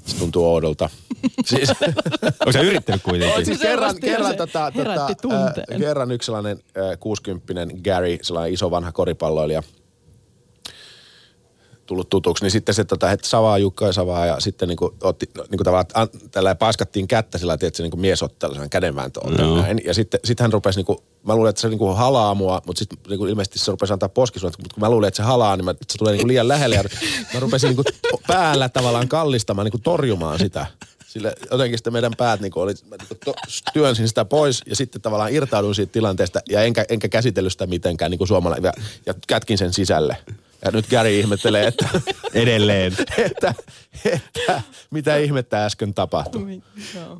Se 0.05 0.17
tuntuu 0.17 0.45
oudolta. 0.45 0.89
siis, 1.49 1.69
Onko 2.39 2.51
sä 2.51 2.61
yrittänyt 2.61 3.03
kuitenkin? 3.03 3.45
siis 3.45 3.59
Se 3.59 3.67
kerran, 3.67 3.95
kerran, 4.01 4.31
se 4.31 4.37
tota, 4.37 4.71
tota, 4.71 5.05
äh, 5.05 5.79
kerran 5.79 6.11
yksi 6.11 6.25
sellainen 6.25 6.59
äh, 6.77 6.99
60 6.99 7.53
Gary, 7.83 8.17
sellainen 8.21 8.53
iso 8.53 8.71
vanha 8.71 8.91
koripalloilija, 8.91 9.63
tullut 11.89 12.09
tutuksi, 12.09 12.43
niin 12.43 12.51
sitten 12.51 12.75
se 12.75 12.83
tota, 12.83 13.11
että 13.11 13.27
savaa 13.27 13.57
Jukka 13.57 13.85
ja 13.85 13.93
savaa 13.93 14.25
ja 14.25 14.39
sitten 14.39 14.67
niinku, 14.67 14.95
otti, 15.03 15.29
niinku 15.49 15.63
tavallaan, 15.63 15.85
an, 15.93 16.07
tällä 16.31 16.55
paiskattiin 16.55 17.07
kättä 17.07 17.37
sillä 17.37 17.57
tavalla, 17.57 17.67
että 17.67 17.77
se 17.77 17.83
niinku 17.83 17.97
mies 17.97 18.23
otti 18.23 18.35
tällaisen 18.39 18.69
kädenvääntö 18.69 19.19
näin. 19.29 19.81
Ja 19.85 19.93
sitten 19.93 20.19
sit 20.23 20.39
hän 20.39 20.53
rupesi 20.53 20.79
niinku, 20.79 21.03
mä 21.23 21.35
luulen, 21.35 21.49
että 21.49 21.61
se 21.61 21.69
niinku 21.69 21.87
halaa 21.87 22.33
mua, 22.35 22.61
mutta 22.65 22.79
sitten 22.79 22.97
niinku 23.09 23.25
ilmeisesti 23.25 23.59
se 23.59 23.71
rupesi 23.71 23.93
antaa 23.93 24.09
poskisuudet, 24.09 24.57
mutta 24.57 24.73
kun 24.73 24.81
mä 24.81 24.89
luulen, 24.89 25.07
että 25.07 25.15
se 25.15 25.23
halaa, 25.23 25.55
niin 25.57 25.65
mä, 25.65 25.71
että 25.71 25.85
se 25.89 25.97
tulee 25.97 26.13
niinku 26.13 26.27
liian 26.27 26.47
lähelle 26.47 26.75
ja 26.75 26.83
mä 27.33 27.39
rupesin 27.39 27.67
niinku 27.67 27.83
päällä 28.27 28.69
tavallaan 28.69 29.07
kallistamaan, 29.07 29.65
niinku 29.65 29.79
torjumaan 29.83 30.39
sitä. 30.39 30.65
Sille 31.07 31.35
jotenkin 31.51 31.77
sitten 31.77 31.93
meidän 31.93 32.13
päät 32.17 32.39
niinku 32.39 32.59
oli, 32.59 32.73
mä 32.89 32.95
niinku 32.95 33.15
to, 33.25 33.33
työnsin 33.73 34.07
sitä 34.07 34.25
pois 34.25 34.61
ja 34.65 34.75
sitten 34.75 35.01
tavallaan 35.01 35.33
irtauduin 35.33 35.75
siitä 35.75 35.91
tilanteesta 35.91 36.39
ja 36.49 36.63
enkä, 36.63 36.85
enkä 36.89 37.09
käsitellyt 37.09 37.51
sitä 37.51 37.67
mitenkään 37.67 38.11
niinku 38.11 38.25
suomalainen 38.25 38.63
ja, 38.63 38.73
ja 39.05 39.13
kätkin 39.27 39.57
sen 39.57 39.73
sisälle. 39.73 40.17
Ja 40.65 40.71
nyt 40.71 40.89
Gary 40.89 41.19
ihmettelee, 41.19 41.67
että, 41.67 41.89
Edelleen. 42.33 42.93
että, 43.17 43.53
että 44.05 44.61
mitä 44.91 45.17
ihmettä 45.17 45.65
äsken 45.65 45.93
tapahtui. 45.93 46.61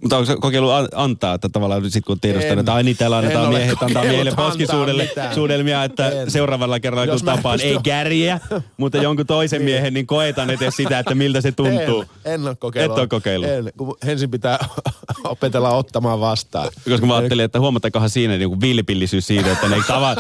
Mutta 0.02 0.18
onko 0.18 0.74
an- 0.74 0.90
antaa, 0.96 1.34
että 1.34 1.50
tavallaan 1.50 1.92
sit 1.92 2.06
kun 2.06 2.20
tiedostaa, 2.20 2.52
En. 2.52 2.60
että 2.60 2.74
ai 2.74 2.84
niin 2.84 2.98
täällä 2.98 3.18
annetaan 3.18 3.50
miehet 3.50 3.70
antaa 3.70 3.88
kokeillut 3.88 4.10
miehille 4.10 4.30
antaa 4.30 4.46
poskisuudelle 4.46 5.04
mitään. 5.04 5.36
suudelmia, 5.36 5.84
että 5.84 6.10
En. 6.10 6.32
seuraavalla 6.32 6.80
kerralla 6.80 7.06
Jos 7.06 7.24
kun 7.24 7.34
tapaan 7.36 7.62
ei 7.62 7.78
käriä, 7.84 8.40
mutta 8.78 8.98
jonkun 8.98 9.26
toisen 9.26 9.62
miehen, 9.70 9.94
niin 9.94 10.08
koetan 10.08 10.50
edes 10.50 10.76
sitä, 10.76 11.00
että 11.00 11.16
miltä 11.16 11.42
se 11.42 11.52
tuntuu. 11.52 12.06
En, 12.26 12.34
en 12.34 12.48
ole 12.48 12.56
kokeillut. 12.56 12.98
Et 12.98 13.00
ole 13.00 13.08
kokeillut. 13.08 13.50
En, 13.50 13.72
kun 13.78 13.98
ensin 14.08 14.32
pitää 14.32 14.66
opetella 15.24 15.70
ottamaan 15.70 16.20
vastaan. 16.20 16.70
Koska 16.90 17.06
mä 17.06 17.16
ajattelin, 17.16 17.46
että 17.46 17.60
huomattakohan 17.60 18.10
siinä 18.10 18.38
niin 18.38 18.62
vilpillisyys 18.62 19.28
siitä, 19.28 19.52
että 19.52 19.70
ne 19.70 19.76
ei 19.76 19.82
tava... 19.88 20.16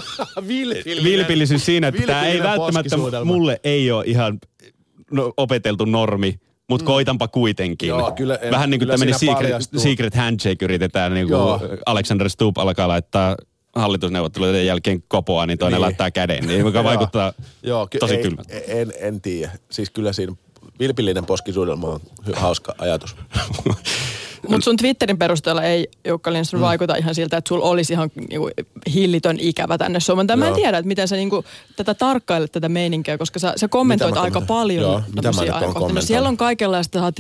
Vilpillisyys 1.04 1.66
siinä, 1.66 1.88
että 1.88 2.02
tämä 2.02 2.26
ei 2.26 2.44
välttämättä 2.44 2.98
mulle 3.26 3.60
ei 3.64 3.92
ole 3.92 4.04
ihan 4.08 4.40
opeteltu 5.38 5.86
normi, 5.86 6.40
mutta 6.70 6.86
koitanpa 6.86 7.28
kuitenkin. 7.28 7.90
Joo, 7.90 8.12
kyllä- 8.12 8.36
en- 8.36 8.52
Vähän 8.52 8.70
niin 8.70 8.80
kuin 8.80 8.90
tämmöinen 8.90 9.20
secret, 9.20 9.38
paljastuu. 9.38 9.80
secret 9.80 10.16
handshake 10.16 10.66
yritetään, 10.66 11.14
niin 11.14 11.28
kuin 11.28 11.38
Joo. 11.38 11.60
Alexander 11.86 12.30
Stubb 12.30 12.58
alkaa 12.58 12.88
laittaa 12.88 13.36
hallitusneuvotteluiden 13.76 14.66
jälkeen 14.66 15.04
kopoa, 15.08 15.46
niin 15.46 15.58
toinen 15.58 15.76
Niin. 15.78 15.82
laittaa 15.82 16.12
käden, 16.12 16.48
niin 16.48 16.60
joka 16.66 16.84
vaikuttaa 16.84 17.34
Joo, 17.64 17.88
ky- 17.88 18.00
tosi 18.00 18.18
kylmältä. 18.18 18.54
En, 18.68 18.94
en 19.00 19.22
tiedä. 19.22 19.52
Siis 19.72 19.90
kyllä 19.90 20.14
siinä 20.14 20.34
vilpillinen 20.80 21.26
poskisuudelma 21.26 21.88
on 21.88 22.00
hauska 22.36 22.76
ajatus. 22.78 23.16
Mutta 24.48 24.66
sun 24.66 24.78
Twitterin 24.78 25.18
perusteella 25.18 25.64
ei 25.64 25.88
Jukka 26.08 26.34
Lindström 26.34 26.62
mm. 26.62 26.66
vaikuta 26.66 26.96
ihan 26.96 27.16
siltä, 27.16 27.38
että 27.38 27.50
sulla 27.50 27.66
olisi 27.66 27.94
ihan 27.94 28.12
niinku, 28.30 28.50
hillitön 28.94 29.38
ikävä 29.40 29.78
tänne 29.78 30.00
Suomeen. 30.00 30.28
Tai 30.28 30.38
mä 30.38 30.48
en 30.48 30.54
tiedä, 30.54 30.78
että 30.78 30.88
miten 30.88 31.08
sä 31.08 31.16
niinku, 31.16 31.46
tätä 31.76 31.94
tarkkailet 31.94 32.52
tätä 32.52 32.70
meininkiä, 32.70 33.18
koska 33.18 33.40
sä, 33.40 33.54
sä 33.56 33.68
kommentoit 33.68 34.12
Mitä 34.12 34.22
aika 34.22 34.42
paljon. 34.42 34.82
Joo, 34.82 35.02
mitä 35.16 35.32
mä 35.32 35.42
nyt. 35.42 35.96
No 35.96 36.02
siellä 36.02 36.30
on 36.30 36.38
kaikenlaista, 36.38 37.08
ö, 37.08 37.12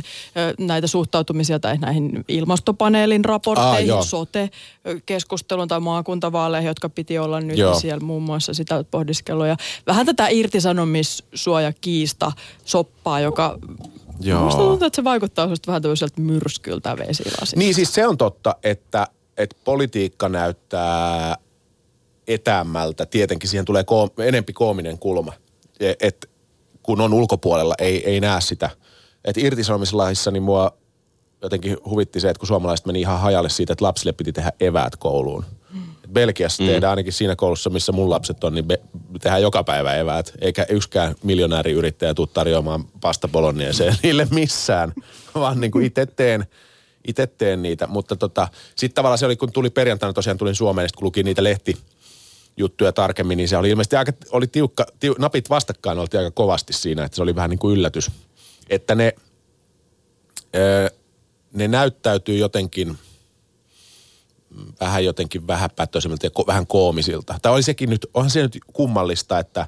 näitä 0.59 0.87
suhtautumisia 0.87 1.59
tai 1.59 1.77
näihin 1.77 2.25
ilmastopaneelin 2.27 3.25
raportteihin, 3.25 3.93
Ah, 3.93 4.05
sote-keskusteluun 4.05 5.67
tai 5.67 5.79
maakuntavaaleihin, 5.79 6.67
jotka 6.67 6.89
piti 6.89 7.19
olla 7.19 7.41
nyt. 7.41 7.57
Joo. 7.57 7.79
Siellä 7.79 8.05
muun 8.05 8.23
muassa 8.23 8.53
sitä 8.53 8.75
oot 8.75 8.91
pohdiskellut. 8.91 9.47
Ja 9.47 9.57
vähän 9.87 10.05
tätä 10.05 10.27
irtisanomissuojakiista 10.27 12.31
soppaa, 12.65 13.19
joka 13.19 13.59
Joo. 14.19 14.43
Musta 14.43 14.61
tuntuu, 14.61 14.87
että 14.87 14.95
se 14.95 15.03
vaikuttaa 15.03 15.49
vähän 15.67 15.81
tämmöiseltä 15.81 16.21
myrskyltä 16.21 16.97
vesilasista. 16.97 17.59
Niin 17.59 17.75
siis 17.75 17.93
se 17.93 18.07
on 18.07 18.17
totta, 18.17 18.55
että, 18.63 19.07
että 19.37 19.55
politiikka 19.63 20.29
näyttää 20.29 21.35
etäämmältä. 22.27 23.05
Tietenkin 23.05 23.49
siihen 23.49 23.65
tulee 23.65 23.83
koom, 23.83 24.09
enempi 24.17 24.53
koominen 24.53 24.99
kulma. 24.99 25.33
E- 25.79 25.93
Et, 25.99 26.29
kun 26.83 27.01
on 27.01 27.13
ulkopuolella, 27.13 27.75
ei, 27.79 28.09
ei 28.09 28.19
näe 28.19 28.41
sitä. 28.41 28.69
Et 29.25 29.37
irtisanomislaissa 29.37 30.31
niin 30.31 30.43
mua 30.43 30.77
jotenkin 31.41 31.77
huvitti 31.85 32.19
se, 32.19 32.29
että 32.29 32.39
kun 32.39 32.47
suomalaiset 32.47 32.85
meni 32.85 33.01
ihan 33.01 33.19
hajalle 33.19 33.49
siitä, 33.49 33.73
että 33.73 33.85
lapsille 33.85 34.13
piti 34.13 34.31
tehdä 34.33 34.51
eväät 34.59 34.95
kouluun. 34.95 35.45
Belgiassa 36.13 36.63
mm. 36.63 36.69
tehdään 36.69 36.89
ainakin 36.89 37.13
siinä 37.13 37.35
koulussa, 37.35 37.69
missä 37.69 37.91
mun 37.91 38.09
lapset 38.09 38.43
on, 38.43 38.55
niin 38.55 38.65
be, 38.65 38.79
tehdään 39.21 39.41
joka 39.41 39.63
päivä 39.63 39.95
eväät. 39.95 40.33
Eikä 40.41 40.65
yksikään 40.69 41.15
miljonääriyrittäjä 41.23 42.13
tule 42.13 42.27
tarjoamaan 42.33 42.85
pasta 43.01 43.27
bolognese 43.27 43.95
niille 44.03 44.27
missään, 44.31 44.93
vaan 45.35 45.61
niin 45.61 45.71
kuin 45.71 45.85
itse 45.85 46.05
teen, 46.05 46.45
itse 47.07 47.27
teen 47.27 47.61
niitä. 47.61 47.87
Mutta 47.87 48.15
tota, 48.15 48.47
sitten 48.75 48.95
tavallaan 48.95 49.17
se 49.17 49.25
oli, 49.25 49.35
kun 49.35 49.51
tuli 49.51 49.69
perjantaina 49.69 50.13
tosiaan 50.13 50.37
tulin 50.37 50.55
Suomeen, 50.55 50.83
niin 50.83 50.89
sit 50.89 50.95
kun 50.95 51.05
luki 51.05 51.23
niitä 51.23 51.43
lehti, 51.43 51.77
juttuja 52.57 52.91
tarkemmin, 52.91 53.37
niin 53.37 53.49
se 53.49 53.57
oli 53.57 53.69
ilmeisesti 53.69 53.95
aika, 53.95 54.13
oli 54.31 54.47
tiukka, 54.47 54.85
tiu, 54.99 55.15
napit 55.19 55.49
vastakkain 55.49 55.99
oltiin 55.99 56.19
aika 56.19 56.31
kovasti 56.31 56.73
siinä, 56.73 57.03
että 57.03 57.15
se 57.15 57.21
oli 57.21 57.35
vähän 57.35 57.49
niin 57.49 57.59
kuin 57.59 57.77
yllätys. 57.77 58.11
Että 58.69 58.95
ne, 58.95 59.13
ö, 60.55 60.91
ne 61.53 61.67
näyttäytyy 61.67 62.37
jotenkin 62.37 62.97
vähän 64.79 65.05
jotenkin 65.05 65.47
vähäpätöisemmiltä 65.47 66.25
ja 66.25 66.31
ko, 66.31 66.43
vähän 66.47 66.67
koomisilta. 66.67 67.35
Tai 67.41 67.53
oli 67.53 67.63
sekin 67.63 67.89
nyt, 67.89 68.07
onhan 68.13 68.29
se 68.29 68.41
nyt 68.41 68.57
kummallista, 68.73 69.39
että 69.39 69.67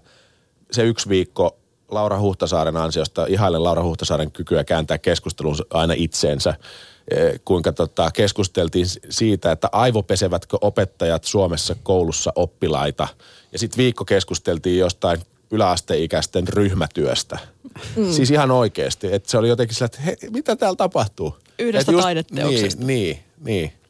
se 0.71 0.83
yksi 0.83 1.09
viikko 1.09 1.57
Laura 1.91 2.19
Huhtasaaren 2.19 2.77
ansiosta, 2.77 3.25
ihailen 3.25 3.63
Laura 3.63 3.83
Huhtasaaren 3.83 4.31
kykyä 4.31 4.63
kääntää 4.63 4.97
keskustelun 4.97 5.55
aina 5.69 5.93
itseensä, 5.97 6.53
eh, 7.11 7.39
kuinka 7.45 7.71
tota, 7.71 8.11
keskusteltiin 8.11 8.85
siitä, 9.09 9.51
että 9.51 9.69
aivopesevätkö 9.71 10.57
opettajat 10.61 11.23
Suomessa 11.23 11.75
koulussa 11.83 12.33
oppilaita. 12.35 13.07
Ja 13.51 13.59
sitten 13.59 13.77
viikko 13.77 14.05
keskusteltiin 14.05 14.79
jostain 14.79 15.21
yläasteikäisten 15.51 16.47
ryhmätyöstä. 16.47 17.39
Mm. 17.95 18.11
Siis 18.11 18.31
ihan 18.31 18.51
oikeasti. 18.51 19.13
Että 19.13 19.31
se 19.31 19.37
oli 19.37 19.49
jotenkin 19.49 19.75
sillä, 19.75 19.85
että 19.85 20.01
he, 20.01 20.17
mitä 20.29 20.55
täällä 20.55 20.75
tapahtuu? 20.75 21.37
Yhdestä 21.59 21.91
just, 21.91 22.03
taideteoksesta. 22.03 22.85
Niin, 22.85 23.15
niin, 23.15 23.23
niin. 23.45 23.80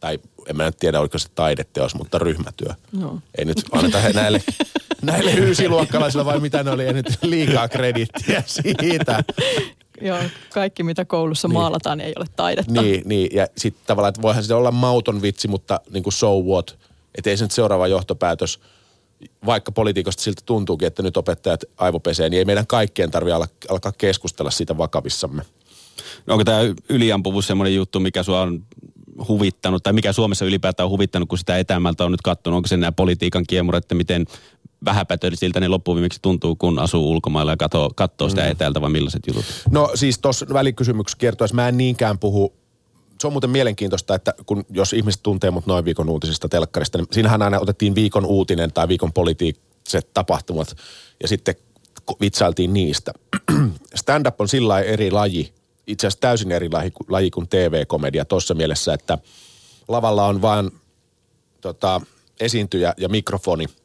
Tai 0.00 0.18
en 0.46 0.56
mä 0.56 0.64
nyt 0.64 0.76
tiedä, 0.76 1.00
oliko 1.00 1.18
se 1.18 1.28
taideteos, 1.34 1.94
mutta 1.94 2.18
ryhmätyö. 2.18 2.68
No. 2.92 3.18
Ei 3.38 3.44
nyt 3.44 3.62
anneta 3.72 4.00
he 4.00 4.12
näille, 4.12 4.42
näille 5.02 5.34
yysiluokkalaisille 5.34 6.24
vai 6.24 6.40
mitä 6.40 6.62
ne 6.62 6.70
oli, 6.70 6.84
ei 6.84 6.92
nyt 6.92 7.18
liikaa 7.22 7.68
kredittiä 7.68 8.42
siitä. 8.46 9.24
Joo, 10.00 10.18
kaikki 10.54 10.82
mitä 10.82 11.04
koulussa 11.04 11.48
niin. 11.48 11.54
maalataan 11.54 12.00
ei 12.00 12.12
ole 12.16 12.26
taidetta. 12.36 12.82
Niin, 12.82 13.02
niin. 13.04 13.30
ja 13.32 13.46
sitten 13.56 13.82
tavallaan, 13.86 14.08
että 14.08 14.22
voihan 14.22 14.44
se 14.44 14.54
olla 14.54 14.70
mauton 14.70 15.22
vitsi, 15.22 15.48
mutta 15.48 15.80
niin 15.90 16.02
kuin 16.02 16.12
so 16.12 16.40
what. 16.40 16.78
Että 17.14 17.30
ei 17.30 17.36
se 17.36 17.44
nyt 17.44 17.52
seuraava 17.52 17.88
johtopäätös, 17.88 18.60
vaikka 19.46 19.72
politiikosta 19.72 20.22
siltä 20.22 20.42
tuntuukin, 20.46 20.86
että 20.86 21.02
nyt 21.02 21.16
opettajat 21.16 21.64
aivopesee, 21.76 22.28
niin 22.28 22.38
ei 22.38 22.44
meidän 22.44 22.66
kaikkien 22.66 23.10
tarvitse 23.10 23.48
alkaa 23.68 23.92
keskustella 23.98 24.50
siitä 24.50 24.78
vakavissamme. 24.78 25.42
No 26.26 26.34
onko 26.34 26.44
tämä 26.44 26.60
yliampuvuus 26.88 27.46
semmoinen 27.46 27.74
juttu, 27.74 28.00
mikä 28.00 28.22
sua 28.22 28.40
on 28.40 28.64
huvittanut, 29.28 29.82
tai 29.82 29.92
mikä 29.92 30.12
Suomessa 30.12 30.44
ylipäätään 30.44 30.84
on 30.84 30.90
huvittanut, 30.90 31.28
kun 31.28 31.38
sitä 31.38 31.58
etämältä 31.58 32.04
on 32.04 32.10
nyt 32.10 32.22
katsonut? 32.22 32.56
Onko 32.56 32.68
se 32.68 32.76
nämä 32.76 32.92
politiikan 32.92 33.44
kiemurat, 33.48 33.84
että 33.84 33.94
miten 33.94 34.26
vähäpätöisiltä 34.84 35.60
ne 35.60 35.68
loppuviimeksi 35.68 36.18
tuntuu, 36.22 36.56
kun 36.56 36.78
asuu 36.78 37.10
ulkomailla 37.10 37.52
ja 37.52 37.56
katsoo, 37.56 37.90
katsoo 37.94 38.28
sitä 38.28 38.42
mm. 38.42 38.50
etäältä, 38.50 38.80
vai 38.80 38.90
millaiset 38.90 39.22
jutut? 39.26 39.44
No 39.70 39.90
siis 39.94 40.18
tuossa 40.18 40.46
välikysymyksessä 40.52 41.18
kertoisi, 41.18 41.54
mä 41.54 41.68
en 41.68 41.78
niinkään 41.78 42.18
puhu 42.18 42.60
se 43.20 43.26
on 43.26 43.32
muuten 43.32 43.50
mielenkiintoista, 43.50 44.14
että 44.14 44.34
kun, 44.46 44.64
jos 44.70 44.92
ihmiset 44.92 45.22
tuntee 45.22 45.50
mut 45.50 45.66
noin 45.66 45.84
viikon 45.84 46.08
uutisista 46.08 46.48
telkkarista, 46.48 46.98
niin 46.98 47.08
siinähän 47.12 47.42
aina 47.42 47.60
otettiin 47.60 47.94
viikon 47.94 48.26
uutinen 48.26 48.72
tai 48.72 48.88
viikon 48.88 49.12
politiikset 49.12 50.14
tapahtumat 50.14 50.76
ja 51.22 51.28
sitten 51.28 51.54
vitsailtiin 52.20 52.72
niistä. 52.72 53.12
Stand-up 53.94 54.40
on 54.40 54.48
sillä 54.48 54.80
eri 54.80 55.10
laji, 55.10 55.52
itse 55.90 56.06
asiassa 56.06 56.20
täysin 56.20 56.52
eri 56.52 56.70
laji, 56.72 56.92
laji 57.08 57.30
kuin 57.30 57.48
TV-komedia 57.48 58.24
tuossa 58.24 58.54
mielessä, 58.54 58.94
että 58.94 59.18
lavalla 59.88 60.26
on 60.26 60.42
vain 60.42 60.70
tota, 61.60 62.00
esiintyjä 62.40 62.94
ja 62.96 63.08
mikrofoni– 63.08 63.66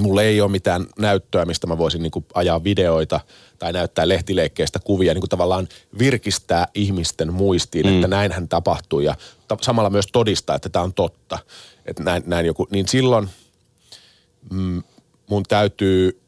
mulla 0.00 0.22
ei 0.22 0.40
ole 0.40 0.50
mitään 0.50 0.86
näyttöä, 0.98 1.44
mistä 1.44 1.66
mä 1.66 1.78
voisin 1.78 2.02
niin 2.02 2.26
ajaa 2.34 2.64
videoita 2.64 3.20
tai 3.58 3.72
näyttää 3.72 4.08
lehtileikkeestä 4.08 4.78
kuvia, 4.78 5.14
niin 5.14 5.20
kuin 5.20 5.30
tavallaan 5.30 5.68
virkistää 5.98 6.68
ihmisten 6.74 7.32
muistiin, 7.32 7.86
mm. 7.86 7.94
että 7.94 8.08
näinhän 8.08 8.48
tapahtui 8.48 9.04
ja 9.04 9.14
ta- 9.48 9.58
samalla 9.60 9.90
myös 9.90 10.06
todistaa, 10.12 10.56
että 10.56 10.68
tämä 10.68 10.82
on 10.82 10.94
totta. 10.94 11.38
Että 11.86 12.02
näin, 12.02 12.22
näin 12.26 12.46
joku, 12.46 12.68
niin 12.70 12.88
silloin 12.88 13.28
mm, 14.52 14.82
mun 15.26 15.42
täytyy, 15.48 16.20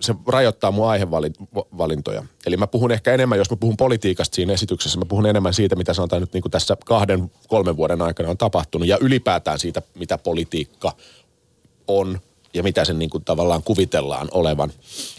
se 0.00 0.14
rajoittaa 0.26 0.70
mun 0.70 0.88
aihevalintoja. 0.88 2.24
Eli 2.46 2.56
mä 2.56 2.66
puhun 2.66 2.92
ehkä 2.92 3.14
enemmän, 3.14 3.38
jos 3.38 3.50
mä 3.50 3.56
puhun 3.56 3.76
politiikasta 3.76 4.34
siinä 4.34 4.52
esityksessä, 4.52 4.98
mä 4.98 5.04
puhun 5.04 5.26
enemmän 5.26 5.54
siitä, 5.54 5.76
mitä 5.76 5.94
sanotaan 5.94 6.22
nyt 6.22 6.32
niin 6.32 6.42
kuin 6.42 6.52
tässä 6.52 6.76
kahden, 6.84 7.30
kolmen 7.48 7.76
vuoden 7.76 8.02
aikana 8.02 8.30
on 8.30 8.38
tapahtunut 8.38 8.88
ja 8.88 8.98
ylipäätään 9.00 9.58
siitä, 9.58 9.82
mitä 9.94 10.18
politiikka 10.18 10.92
on– 11.88 12.18
ja 12.54 12.62
mitä 12.62 12.84
sen 12.84 12.98
niin 12.98 13.10
kuin 13.10 13.24
tavallaan 13.24 13.62
kuvitellaan 13.62 14.28
olevan. 14.30 14.72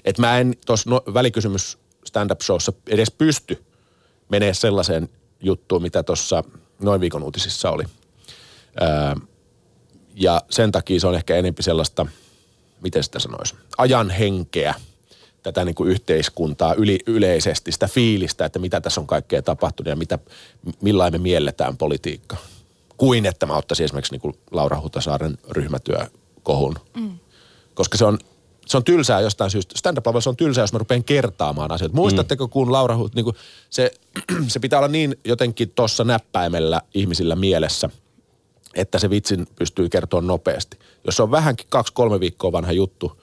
Että 0.05 0.21
mä 0.21 0.39
en 0.39 0.55
tuossa 0.65 0.89
no, 0.89 1.03
välikysymys 1.13 1.77
stand-up-showssa 2.05 2.73
edes 2.87 3.11
pysty 3.11 3.63
menee 4.29 4.53
sellaiseen 4.53 5.09
juttuun, 5.41 5.81
mitä 5.81 6.03
tuossa 6.03 6.43
noin 6.79 7.01
viikon 7.01 7.23
uutisissa 7.23 7.71
oli. 7.71 7.83
Öö, 8.81 9.15
ja 10.15 10.41
sen 10.49 10.71
takia 10.71 10.99
se 10.99 11.07
on 11.07 11.15
ehkä 11.15 11.35
enempi 11.35 11.63
sellaista, 11.63 12.05
miten 12.81 13.03
sitä 13.03 13.19
sanoisi, 13.19 13.55
ajan 13.77 14.09
henkeä, 14.09 14.73
tätä 15.43 15.65
niin 15.65 15.75
kuin 15.75 15.89
yhteiskuntaa 15.89 16.73
yli, 16.73 16.99
yleisesti, 17.07 17.71
sitä 17.71 17.87
fiilistä, 17.87 18.45
että 18.45 18.59
mitä 18.59 18.81
tässä 18.81 19.01
on 19.01 19.07
kaikkea 19.07 19.41
tapahtunut 19.41 19.89
ja 19.89 19.95
mitä, 19.95 20.19
millainen 20.81 21.21
me 21.21 21.23
mielletään 21.23 21.77
politiikka. 21.77 22.37
Kuin 22.97 23.25
että 23.25 23.45
mä 23.45 23.57
ottaisin 23.57 23.83
esimerkiksi 23.83 24.13
niin 24.13 24.21
kuin 24.21 24.37
Laura 24.51 24.81
Hutasaaren 24.81 25.37
ryhmätyökohun. 25.49 26.75
Mm 26.97 27.19
koska 27.75 27.97
se 27.97 28.05
on, 28.05 28.19
se 28.65 28.77
on 28.77 28.83
tylsää 28.83 29.21
jostain 29.21 29.51
syystä. 29.51 29.77
Stand-up 29.77 30.05
se 30.19 30.29
on 30.29 30.37
tylsää, 30.37 30.63
jos 30.63 30.73
mä 30.73 30.79
rupean 30.79 31.03
kertaamaan 31.03 31.71
asioita. 31.71 31.95
Muistatteko, 31.95 32.47
kun 32.47 32.71
Laura 32.71 32.97
Hut, 32.97 33.15
niin 33.15 33.23
kuin 33.23 33.35
se, 33.69 33.91
se 34.47 34.59
pitää 34.59 34.79
olla 34.79 34.87
niin 34.87 35.15
jotenkin 35.25 35.69
tuossa 35.69 36.03
näppäimellä 36.03 36.81
ihmisillä 36.93 37.35
mielessä, 37.35 37.89
että 38.75 38.99
se 38.99 39.09
vitsin 39.09 39.47
pystyy 39.55 39.89
kertoa 39.89 40.21
nopeasti. 40.21 40.79
Jos 41.05 41.15
se 41.15 41.23
on 41.23 41.31
vähänkin 41.31 41.67
kaksi-kolme 41.69 42.19
viikkoa 42.19 42.51
vanha 42.51 42.71
juttu, 42.71 43.21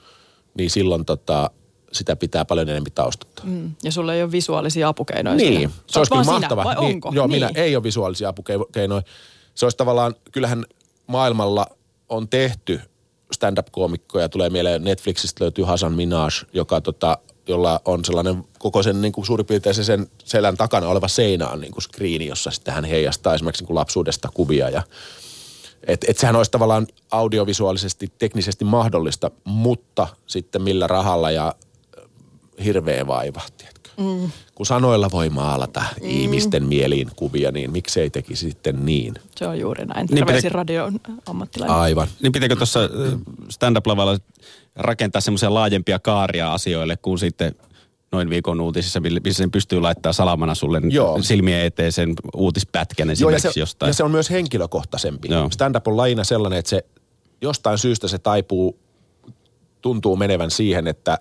niin 0.54 0.71
silloin 0.71 1.04
tota, 1.04 1.50
sitä 1.92 2.16
pitää 2.16 2.44
paljon 2.44 2.68
enemmän 2.68 2.92
taustata. 2.94 3.42
Mm. 3.44 3.71
Ja 3.82 3.92
sulla 3.92 4.14
ei 4.14 4.23
ole 4.23 4.32
visuaalisia 4.32 4.88
apukeinoja. 4.88 5.37
Niin, 5.37 5.59
siellä. 5.59 5.75
se 5.87 5.99
olisi 5.99 6.11
kyllä 6.11 6.25
mahtava. 6.25 6.75
Niin? 6.75 7.00
Joo, 7.12 7.26
niin. 7.26 7.37
minä 7.37 7.50
ei 7.54 7.76
ole 7.76 7.82
visuaalisia 7.82 8.28
apukeinoja. 8.28 9.02
Se 9.54 9.66
olisi 9.66 9.76
tavallaan, 9.76 10.14
kyllähän 10.32 10.64
maailmalla 11.06 11.66
on 12.09 12.28
tehty 12.28 12.80
stand-up-koomikkoja. 13.32 14.28
Tulee 14.28 14.50
mieleen 14.50 14.85
Netflixistä 14.85 15.44
löytyy 15.44 15.64
Hasan 15.64 15.92
Minaj, 15.92 16.30
joka 16.52 16.80
tota, 16.80 17.18
jolla 17.49 17.80
on 17.85 18.04
sellainen 18.04 18.44
koko 18.59 18.82
sen 18.82 19.02
niin 19.02 19.12
kuin 19.12 19.26
suurin 19.26 19.47
piirtein 19.47 19.75
sen 19.75 20.06
selän 20.25 20.56
takana 20.56 20.88
oleva 20.88 21.09
seinä 21.09 21.49
on 21.49 21.61
niin 21.61 21.73
kuin 21.73 21.82
screeni, 21.82 22.26
jossa 22.26 22.50
sitten 22.50 22.75
hän 22.75 22.85
heijastaa 22.85 23.35
esimerkiksi 23.35 23.62
niin 23.62 23.66
kuin 23.66 23.75
lapsuudesta 23.75 24.28
kuvia 24.35 24.71
ja 24.71 24.82
et, 25.87 26.05
et 26.09 26.19
sehän 26.19 26.37
olisi 26.37 26.51
tavallaan 26.51 26.87
audiovisuaalisesti, 27.11 28.12
teknisesti 28.19 28.65
mahdollista, 28.65 29.31
mutta 29.45 30.09
sitten 30.27 30.62
millä 30.62 30.87
rahalla 30.87 31.31
ja 31.31 31.55
hirveä 32.65 33.07
vaiva, 33.07 33.41
tiedätkö? 33.59 33.91
Mm. 33.97 34.31
Kun 34.55 34.67
sanoilla 34.67 35.11
voi 35.11 35.29
maalata 35.29 35.81
mm. 35.81 36.09
ihmisten 36.09 36.67
mieliin 36.67 37.11
kuvia, 37.17 37.53
niin 37.53 37.73
miksei 37.73 38.11
tekisi 38.11 38.51
sitten 38.51 38.87
niin? 38.87 39.15
Se 39.37 39.47
on 39.47 39.59
juuri 39.59 39.85
näin. 39.85 40.09
Niin 40.11 40.27
pitä... 40.27 40.49
radion 40.49 41.01
ammattilainen. 41.27 41.77
Aivan. 41.77 42.09
Niin 42.23 42.33
pitääkö 42.33 42.57
tuossa 42.57 42.81
stand-up-lavalla 43.51 44.19
rakentaa 44.77 45.21
semmoisia 45.21 45.55
laajempia 45.55 45.99
kaaria 45.99 46.53
asioille 46.53 46.97
kuin 46.97 47.19
sitten 47.19 47.55
noin 48.12 48.31
viikon 48.31 48.61
uutisissa, 48.61 49.00
missä 49.00 49.38
sen 49.38 49.50
pystyy 49.50 49.81
laittaa 49.81 50.12
salamana 50.12 50.54
sulle 50.54 50.81
Joo. 50.88 51.23
silmien 51.23 51.66
eteen 51.66 51.92
sen 51.92 52.14
uutispätkän 52.37 53.11
esimerkiksi 53.11 53.47
Joo, 53.47 53.50
ja 53.50 53.54
se, 53.54 53.61
jostain. 53.61 53.88
Ja 53.88 53.95
se 53.95 54.04
on 54.04 54.11
myös 54.11 54.31
henkilökohtaisempi. 54.31 55.28
Joo. 55.31 55.50
Stand-up 55.50 55.88
on 55.88 55.97
lajina 55.97 56.25
sellainen, 56.25 56.59
että 56.59 56.71
se 56.71 56.85
jostain 57.40 57.78
syystä 57.78 58.09
se 58.09 58.19
taipuu, 58.19 58.78
tuntuu 59.81 60.16
menevän 60.16 60.50
siihen, 60.50 60.87
että 60.87 61.19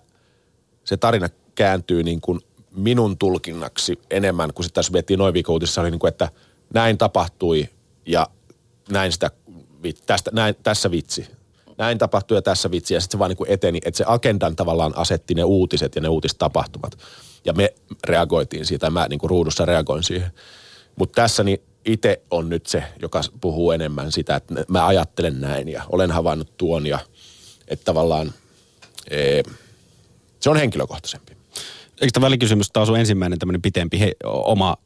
se 0.83 0.97
tarina 0.97 1.29
kääntyy 1.55 2.03
niin 2.03 2.21
kuin 2.21 2.39
minun 2.75 3.17
tulkinnaksi 3.17 3.99
enemmän 4.09 4.53
kuin 4.53 4.63
sitten 4.63 4.75
tässä 4.75 4.91
miettii 4.91 5.17
noin 5.17 5.33
viikon 5.33 5.53
uutisissa, 5.53 5.81
oli 5.81 5.91
niin 5.91 5.99
kuin, 5.99 6.09
että 6.09 6.29
näin 6.73 6.97
tapahtui 6.97 7.69
ja 8.05 8.27
näin 8.89 9.11
sitä, 9.11 9.31
tästä, 10.05 10.31
näin, 10.33 10.55
tässä 10.63 10.91
vitsi. 10.91 11.27
Näin 11.81 11.97
tapahtui 11.97 12.37
ja 12.37 12.41
tässä 12.41 12.71
vitsi 12.71 12.93
ja 12.93 13.01
sitten 13.01 13.17
se 13.17 13.19
vaan 13.19 13.29
niin 13.29 13.51
eteni, 13.53 13.79
että 13.85 13.97
se 13.97 14.03
agendan 14.07 14.55
tavallaan 14.55 14.97
asetti 14.97 15.33
ne 15.33 15.43
uutiset 15.43 15.95
ja 15.95 16.01
ne 16.01 16.07
uutistapahtumat. 16.07 16.97
Ja 17.45 17.53
me 17.53 17.73
reagoitiin 18.03 18.65
siitä, 18.65 18.89
mä 18.89 19.07
niin 19.09 19.19
kuin 19.19 19.29
ruudussa 19.29 19.65
reagoin 19.65 20.03
siihen. 20.03 20.31
Mutta 20.95 21.21
tässä 21.21 21.43
niin 21.43 21.61
itse 21.85 22.21
on 22.31 22.49
nyt 22.49 22.65
se, 22.65 22.83
joka 23.01 23.21
puhuu 23.41 23.71
enemmän 23.71 24.11
sitä, 24.11 24.35
että 24.35 24.53
mä 24.67 24.87
ajattelen 24.87 25.41
näin 25.41 25.69
ja 25.69 25.83
olen 25.89 26.11
havainnut 26.11 26.57
tuon 26.57 26.87
ja 26.87 26.99
että 27.67 27.85
tavallaan 27.85 28.33
ee, 29.09 29.43
se 30.39 30.49
on 30.49 30.57
henkilökohtaisempi. 30.57 31.37
Eikö 32.01 32.11
tämä 32.13 32.25
välikysymys 32.25 32.69
taas 32.73 32.89
ole 32.89 32.99
ensimmäinen 32.99 33.39
tämmöinen 33.39 33.61
pitempi 33.61 33.99
he, 33.99 34.11
oma 34.23 34.77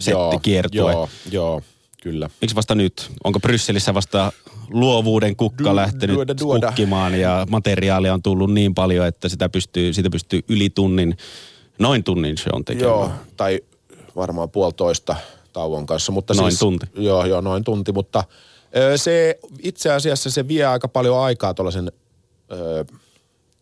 setti 0.00 0.38
kiertue? 0.42 0.92
Joo, 0.92 1.08
joo, 1.30 1.62
kyllä. 2.06 2.30
Miksi 2.40 2.56
vasta 2.56 2.74
nyt? 2.74 3.10
Onko 3.24 3.40
Brysselissä 3.40 3.94
vasta 3.94 4.32
luovuuden 4.70 5.36
kukka 5.36 5.70
du, 5.70 5.76
lähtenyt 5.76 6.16
duoda, 6.16 6.34
duoda. 6.40 6.66
kukkimaan 6.66 7.20
ja 7.20 7.46
materiaalia 7.50 8.14
on 8.14 8.22
tullut 8.22 8.52
niin 8.54 8.74
paljon, 8.74 9.06
että 9.06 9.28
sitä 9.28 9.48
pystyy, 9.48 9.92
sitä 9.92 10.10
pystyy 10.10 10.40
yli 10.48 10.70
tunnin, 10.70 11.16
noin 11.78 12.04
tunnin 12.04 12.36
se 12.38 12.50
on 12.52 12.64
tekemään? 12.64 12.94
Joo, 12.94 13.10
tai 13.36 13.60
varmaan 14.16 14.50
puolitoista 14.50 15.16
tauon 15.52 15.86
kanssa. 15.86 16.12
Mutta 16.12 16.34
noin 16.34 16.52
siis, 16.52 16.58
tunti? 16.58 16.86
Joo, 16.94 17.24
joo, 17.26 17.40
noin 17.40 17.64
tunti, 17.64 17.92
mutta 17.92 18.24
se 18.96 19.38
itse 19.62 19.92
asiassa 19.92 20.30
se 20.30 20.48
vie 20.48 20.64
aika 20.64 20.88
paljon 20.88 21.20
aikaa 21.20 21.54
tuollaisen 21.54 21.92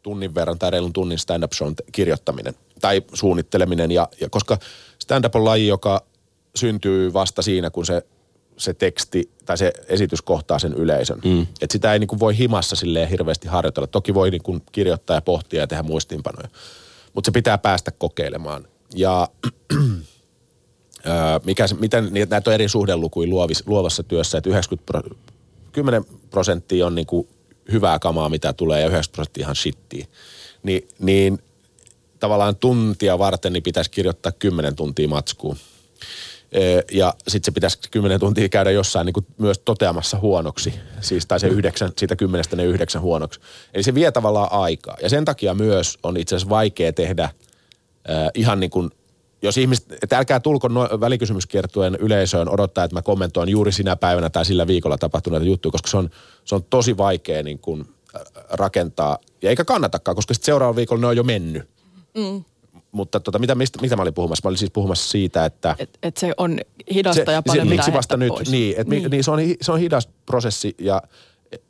tunnin 0.02 0.34
verran 0.34 0.58
tai 0.58 0.70
reilun 0.70 0.92
tunnin 0.92 1.18
stand-up 1.18 1.52
shown 1.52 1.74
kirjoittaminen 1.92 2.54
tai 2.80 3.02
suunnitteleminen. 3.12 3.90
Ja, 3.90 4.08
ja 4.20 4.28
koska 4.28 4.58
stand-up 4.98 5.36
on 5.36 5.44
laji, 5.44 5.66
joka 5.66 6.04
syntyy 6.56 7.12
vasta 7.12 7.42
siinä, 7.42 7.70
kun 7.70 7.86
se, 7.86 8.02
se 8.56 8.74
teksti 8.74 9.30
tai 9.44 9.58
se 9.58 9.72
esitys 9.88 10.22
kohtaa 10.22 10.58
sen 10.58 10.74
yleisön. 10.74 11.20
Mm. 11.24 11.46
Et 11.60 11.70
sitä 11.70 11.92
ei 11.92 11.98
niin 11.98 12.08
kuin 12.08 12.20
voi 12.20 12.38
himassa 12.38 12.76
silleen 12.76 13.08
hirveästi 13.08 13.48
harjoitella. 13.48 13.86
Toki 13.86 14.14
voi 14.14 14.30
niin 14.30 14.42
kuin 14.42 14.62
kirjoittaa 14.72 15.16
ja 15.16 15.20
pohtia 15.20 15.60
ja 15.60 15.66
tehdä 15.66 15.82
muistiinpanoja. 15.82 16.48
Mutta 17.14 17.28
se 17.28 17.32
pitää 17.32 17.58
päästä 17.58 17.90
kokeilemaan. 17.90 18.68
Ja 18.94 19.28
mikä, 21.46 21.66
miten, 21.78 22.08
niin 22.10 22.28
näitä 22.30 22.50
on 22.50 22.54
eri 22.54 22.68
suhdelukuja 22.68 23.28
luovis, 23.28 23.66
luovassa 23.66 24.02
työssä, 24.02 24.38
että 24.38 24.50
90 24.50 25.02
10 25.72 26.04
prosenttia 26.30 26.86
on 26.86 26.94
niin 26.94 27.06
kuin 27.06 27.28
hyvää 27.72 27.98
kamaa, 27.98 28.28
mitä 28.28 28.52
tulee, 28.52 28.80
ja 28.80 28.86
90 28.86 29.14
prosenttia 29.14 29.42
ihan 29.42 29.56
shittiä. 29.56 30.06
Ni, 30.62 30.88
niin 30.98 31.38
tavallaan 32.20 32.56
tuntia 32.56 33.18
varten 33.18 33.52
niin 33.52 33.62
pitäisi 33.62 33.90
kirjoittaa 33.90 34.32
10 34.32 34.76
tuntia 34.76 35.08
matskuun. 35.08 35.56
Ja 36.92 37.14
sitten 37.28 37.44
se 37.44 37.54
pitäisi 37.54 37.78
10 37.90 38.20
tuntia 38.20 38.48
käydä 38.48 38.70
jossain 38.70 39.06
niin 39.06 39.14
kuin 39.14 39.26
myös 39.38 39.58
toteamassa 39.64 40.18
huonoksi. 40.18 40.74
Siis, 41.00 41.26
tai 41.26 41.40
se 41.40 41.48
yhdeksän, 41.48 41.92
siitä 41.98 42.16
kymmenestä 42.16 42.56
ne 42.56 42.64
yhdeksän 42.64 43.02
huonoksi. 43.02 43.40
Eli 43.74 43.82
se 43.82 43.94
vie 43.94 44.12
tavallaan 44.12 44.52
aikaa. 44.52 44.96
Ja 45.02 45.08
sen 45.08 45.24
takia 45.24 45.54
myös 45.54 45.98
on 46.02 46.16
itse 46.16 46.36
asiassa 46.36 46.50
vaikea 46.50 46.92
tehdä 46.92 47.24
äh, 47.24 47.32
ihan 48.34 48.60
niin 48.60 48.70
kuin 48.70 48.90
jos 49.42 49.58
ihmiset, 49.58 49.92
että 50.02 50.18
älkää 50.18 50.40
tulko 50.40 50.68
no, 50.68 50.88
välikysymyskiertueen 51.00 51.96
yleisöön 51.96 52.48
odottaa, 52.48 52.84
että 52.84 52.96
mä 52.96 53.02
kommentoin 53.02 53.48
juuri 53.48 53.72
sinä 53.72 53.96
päivänä 53.96 54.30
tai 54.30 54.44
sillä 54.44 54.66
viikolla 54.66 54.98
tapahtuneita 54.98 55.46
juttuja, 55.46 55.72
koska 55.72 55.88
se 55.88 55.96
on, 55.96 56.10
se 56.44 56.54
on 56.54 56.64
tosi 56.64 56.96
vaikea 56.96 57.42
niin 57.42 57.58
kuin 57.58 57.84
rakentaa. 58.50 59.18
Ja 59.42 59.50
eikä 59.50 59.64
kannatakaan, 59.64 60.14
koska 60.14 60.34
sitten 60.34 60.46
seuraavalla 60.46 60.76
viikolla 60.76 61.00
ne 61.00 61.06
on 61.06 61.16
jo 61.16 61.22
mennyt. 61.22 61.68
Mm. 62.14 62.44
Mutta 62.94 63.20
tota, 63.20 63.38
mitä, 63.38 63.54
mistä, 63.54 63.78
mitä 63.82 63.96
mä 63.96 64.02
olin 64.02 64.14
puhumassa? 64.14 64.40
Mä 64.44 64.48
olin 64.48 64.58
siis 64.58 64.70
puhumassa 64.70 65.10
siitä, 65.10 65.44
että... 65.44 65.76
Että 65.78 65.98
et 66.02 66.16
se 66.16 66.32
on 66.36 66.60
hidasta 66.94 67.24
se, 67.24 67.32
ja 67.32 67.42
paljon 67.42 67.68
se, 67.68 67.74
Miksi 67.74 67.92
vasta 67.92 68.16
nyt? 68.16 68.28
Pois. 68.28 68.50
Niin, 68.50 68.74
et, 68.78 68.86
niin. 68.86 69.10
niin 69.10 69.24
se, 69.24 69.30
on, 69.30 69.38
se 69.62 69.72
on 69.72 69.78
hidas 69.78 70.08
prosessi 70.26 70.74
ja 70.78 71.02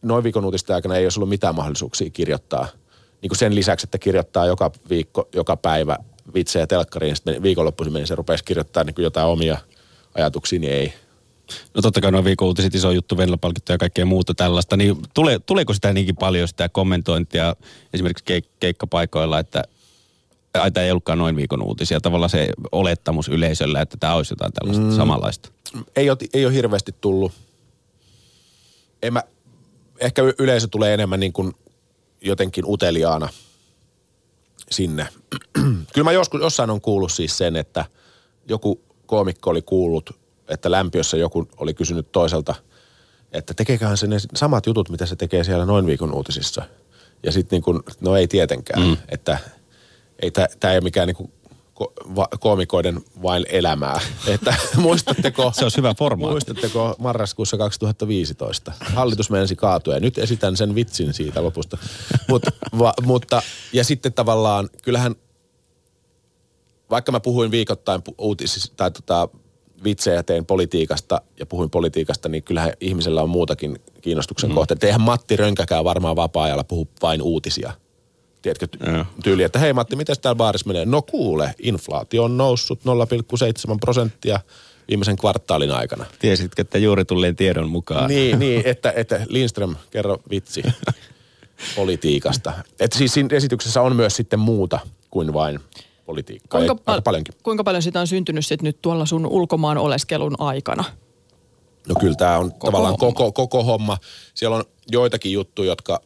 noin 0.02 0.25
viikon 0.25 0.45
uutisten 0.45 0.76
aikana 0.76 0.97
ei 0.97 1.04
olisi 1.04 1.19
ollut 1.19 1.28
mitään 1.28 1.54
mahdollisuuksia 1.54 2.11
kirjoittaa. 2.11 2.69
Niin 3.23 3.28
kuin 3.28 3.38
sen 3.38 3.54
lisäksi, 3.54 3.87
että 3.87 3.99
kirjoittaa 3.99 4.47
joka 4.47 4.71
viikko, 4.90 5.28
joka 5.35 5.57
päivä 5.57 5.97
vitsejä 6.35 6.66
telkkariin, 6.66 7.16
sitten 7.16 7.43
viikonloppuisin 7.43 7.93
meni 7.93 8.07
se 8.07 8.14
rupesi 8.14 8.45
kirjoittaa 8.45 8.85
niin 8.85 8.95
jotain 8.99 9.26
omia 9.26 9.59
ajatuksia, 10.14 10.59
niin 10.61 10.73
ei. 10.73 10.93
No 11.75 11.83
totta 11.83 12.00
kai 12.00 12.12
noin 12.12 12.25
viikon 12.25 12.49
uutiset, 12.49 12.75
iso 12.75 12.90
juttu, 12.90 13.16
venla 13.16 13.38
ja 13.69 13.78
kaikkea 13.78 14.07
muuta 14.07 14.35
tällaista, 14.35 14.76
niin 14.76 14.97
tule, 15.14 15.40
tuleeko 15.47 15.75
sitä 15.75 15.93
niinkin 15.93 16.16
paljon 16.16 16.49
sitä 16.49 16.69
kommentointia 16.69 17.57
esimerkiksi 17.95 18.25
keik- 18.25 18.50
keikkapaikoilla, 18.61 19.38
että 19.38 19.64
ai 20.61 20.71
tämä 20.71 20.85
ei 20.85 20.91
ollutkaan 20.91 21.19
noin 21.19 21.37
viikon 21.37 21.63
uutisia, 21.63 22.01
tavallaan 22.01 22.31
se 22.31 22.49
olettamus 22.73 23.29
yleisöllä, 23.29 23.81
että 23.81 23.97
tämä 24.01 24.15
olisi 24.15 24.33
jotain 24.33 24.53
tällaista 24.53 24.85
mm, 24.85 24.97
samanlaista? 24.97 25.49
Ei 25.97 26.11
ole, 26.11 26.19
ei 26.35 26.47
ole 26.47 26.55
hirveästi 26.55 26.95
tullut. 27.01 27.33
En 29.03 29.13
mä, 29.13 29.23
ehkä 30.01 30.23
yleisö 30.39 30.69
tulee 30.71 30.95
enemmän 30.95 31.21
niin 31.21 31.33
kuin 31.33 31.53
jotenkin 32.21 32.65
uteliaana 32.67 33.29
sinne. 34.71 35.09
Kyllä 35.95 36.05
mä 36.05 36.13
joskus, 36.13 36.41
jossain 36.41 36.71
on 36.71 36.81
kuullut 36.81 37.13
siis 37.13 37.39
sen, 37.39 37.57
että 37.57 37.85
joku 38.49 38.81
koomikko 39.07 39.51
oli 39.51 39.63
kuullut, 39.63 40.11
että 40.49 40.71
lämpiössä 40.71 41.17
joku 41.17 41.49
oli 41.57 41.75
kysynyt 41.75 42.13
toiselta, 42.13 42.55
että 43.33 43.55
tekeeköhän 43.55 43.97
se 43.97 44.07
ne 44.07 44.17
samat 44.35 44.67
jutut, 44.67 44.91
mitä 44.91 45.07
se 45.07 45.17
tekee 45.17 45.45
siellä 45.45 45.65
noin 45.65 45.87
viikon 45.87 46.15
uutisissa. 46.15 46.63
Ja 47.23 47.33
sitten 47.33 47.57
niin 47.57 47.63
kuin, 47.63 47.81
no 48.01 48.17
ei 48.17 48.29
tietenkään, 48.29 48.83
mm. 48.83 48.97
että– 49.09 49.39
ei 50.25 50.31
tämä 50.31 50.73
ei 50.73 50.76
ole 50.76 50.81
mikään 50.81 51.07
niinku 51.07 51.31
ko, 51.75 51.93
va, 52.16 52.28
koomikoiden 52.40 53.00
vain 53.23 53.45
elämää. 53.49 54.00
Että 54.35 54.54
muistatteko... 54.76 55.52
Se 55.54 55.64
on 55.64 55.71
hyvä 55.76 55.95
formaatti. 55.95 56.33
Muistatteko 56.33 56.95
marraskuussa 56.99 57.57
2015? 57.57 58.73
Hallitus 58.81 59.31
menisi 59.31 59.57
kaatua 59.57 59.95
ja 59.95 60.00
nyt 60.00 60.19
esitän 60.19 60.57
sen 60.57 60.75
vitsin 60.75 61.14
siitä 61.14 61.43
lopusta. 61.43 61.78
Mut, 62.28 62.43
va, 62.78 62.95
mutta, 63.02 63.43
ja 63.73 63.85
sitten 63.85 64.12
tavallaan, 64.12 64.69
kyllähän, 64.83 65.14
vaikka 66.90 67.12
mä 67.12 67.21
puhuin 67.21 67.50
viikoittain 67.50 68.02
uutisista 68.19 68.75
tai 68.76 68.90
tota, 68.90 69.28
vitsejä 69.85 70.23
tein 70.23 70.47
politiikasta 70.47 71.21
ja 71.40 71.47
puhuin 71.47 71.71
politiikasta, 71.71 72.28
niin 72.28 72.43
kyllähän 72.43 72.73
ihmisellä 72.81 73.23
on 73.23 73.28
muutakin 73.28 73.78
kiinnostuksen 74.00 74.50
mm. 74.50 74.54
kohteita. 74.54 74.87
Eihän 74.87 75.00
Matti 75.00 75.37
Rönkäkään 75.37 75.85
varmaan 75.85 76.16
vapaa-ajalla 76.16 76.64
puhu 76.64 76.88
vain 77.02 77.23
uutisia– 77.23 77.73
tiedätkö, 78.45 78.67
tyyli, 79.23 79.43
että 79.43 79.59
hei 79.59 79.73
Matti, 79.73 79.97
miten 79.97 80.17
täällä 80.23 80.37
baarissa 80.37 80.67
menee? 80.67 80.85
No 80.85 81.03
kuule, 81.03 81.55
inflaatio 81.63 82.25
on 82.25 82.37
noussut 82.37 82.81
0,7 82.81 83.77
prosenttia 83.81 84.41
viimeisen 84.89 85.17
kvartaalin 85.17 85.71
aikana. 85.71 86.05
Tiesitkö, 86.19 86.63
että 86.63 86.79
juuri 86.79 87.05
tulleen 87.05 87.37
tiedon 87.37 87.71
mukaan? 87.71 88.09
Niin, 88.09 88.38
niin 88.38 88.62
että, 88.64 88.92
että 88.97 89.21
Lindström, 89.29 89.77
kerro 89.90 90.18
vitsi 90.31 90.62
politiikasta. 91.77 92.53
Että 92.81 92.99
siis 92.99 93.14
siinä 93.14 93.37
esityksessä 93.37 93.83
on 93.83 93.97
myös 93.97 94.16
sitten 94.16 94.38
muuta 94.38 94.79
kuin 95.11 95.33
vain 95.33 95.61
politiikkaa. 96.07 96.61
Kuinka, 96.61 96.75
pal- 96.75 97.03
paljonkin. 97.03 97.35
kuinka 97.42 97.64
paljon 97.64 97.83
sitä 97.83 98.01
on 98.01 98.07
syntynyt 98.07 98.47
sitten 98.47 98.64
nyt 98.64 98.83
tuolla 98.83 99.07
sun 99.07 99.27
ulkomaan 99.27 99.79
oleskelun 99.79 100.35
aikana? 100.38 100.85
No 101.88 101.95
kyllä 102.01 102.14
tämä 102.14 102.38
on 102.38 102.53
koko 102.53 102.66
tavallaan 102.66 102.97
homma. 103.01 103.12
Koko, 103.14 103.33
koko 103.33 103.64
homma. 103.64 103.99
Siellä 104.35 104.57
on 104.57 104.64
joitakin 104.90 105.33
juttuja, 105.33 105.68
jotka 105.68 106.01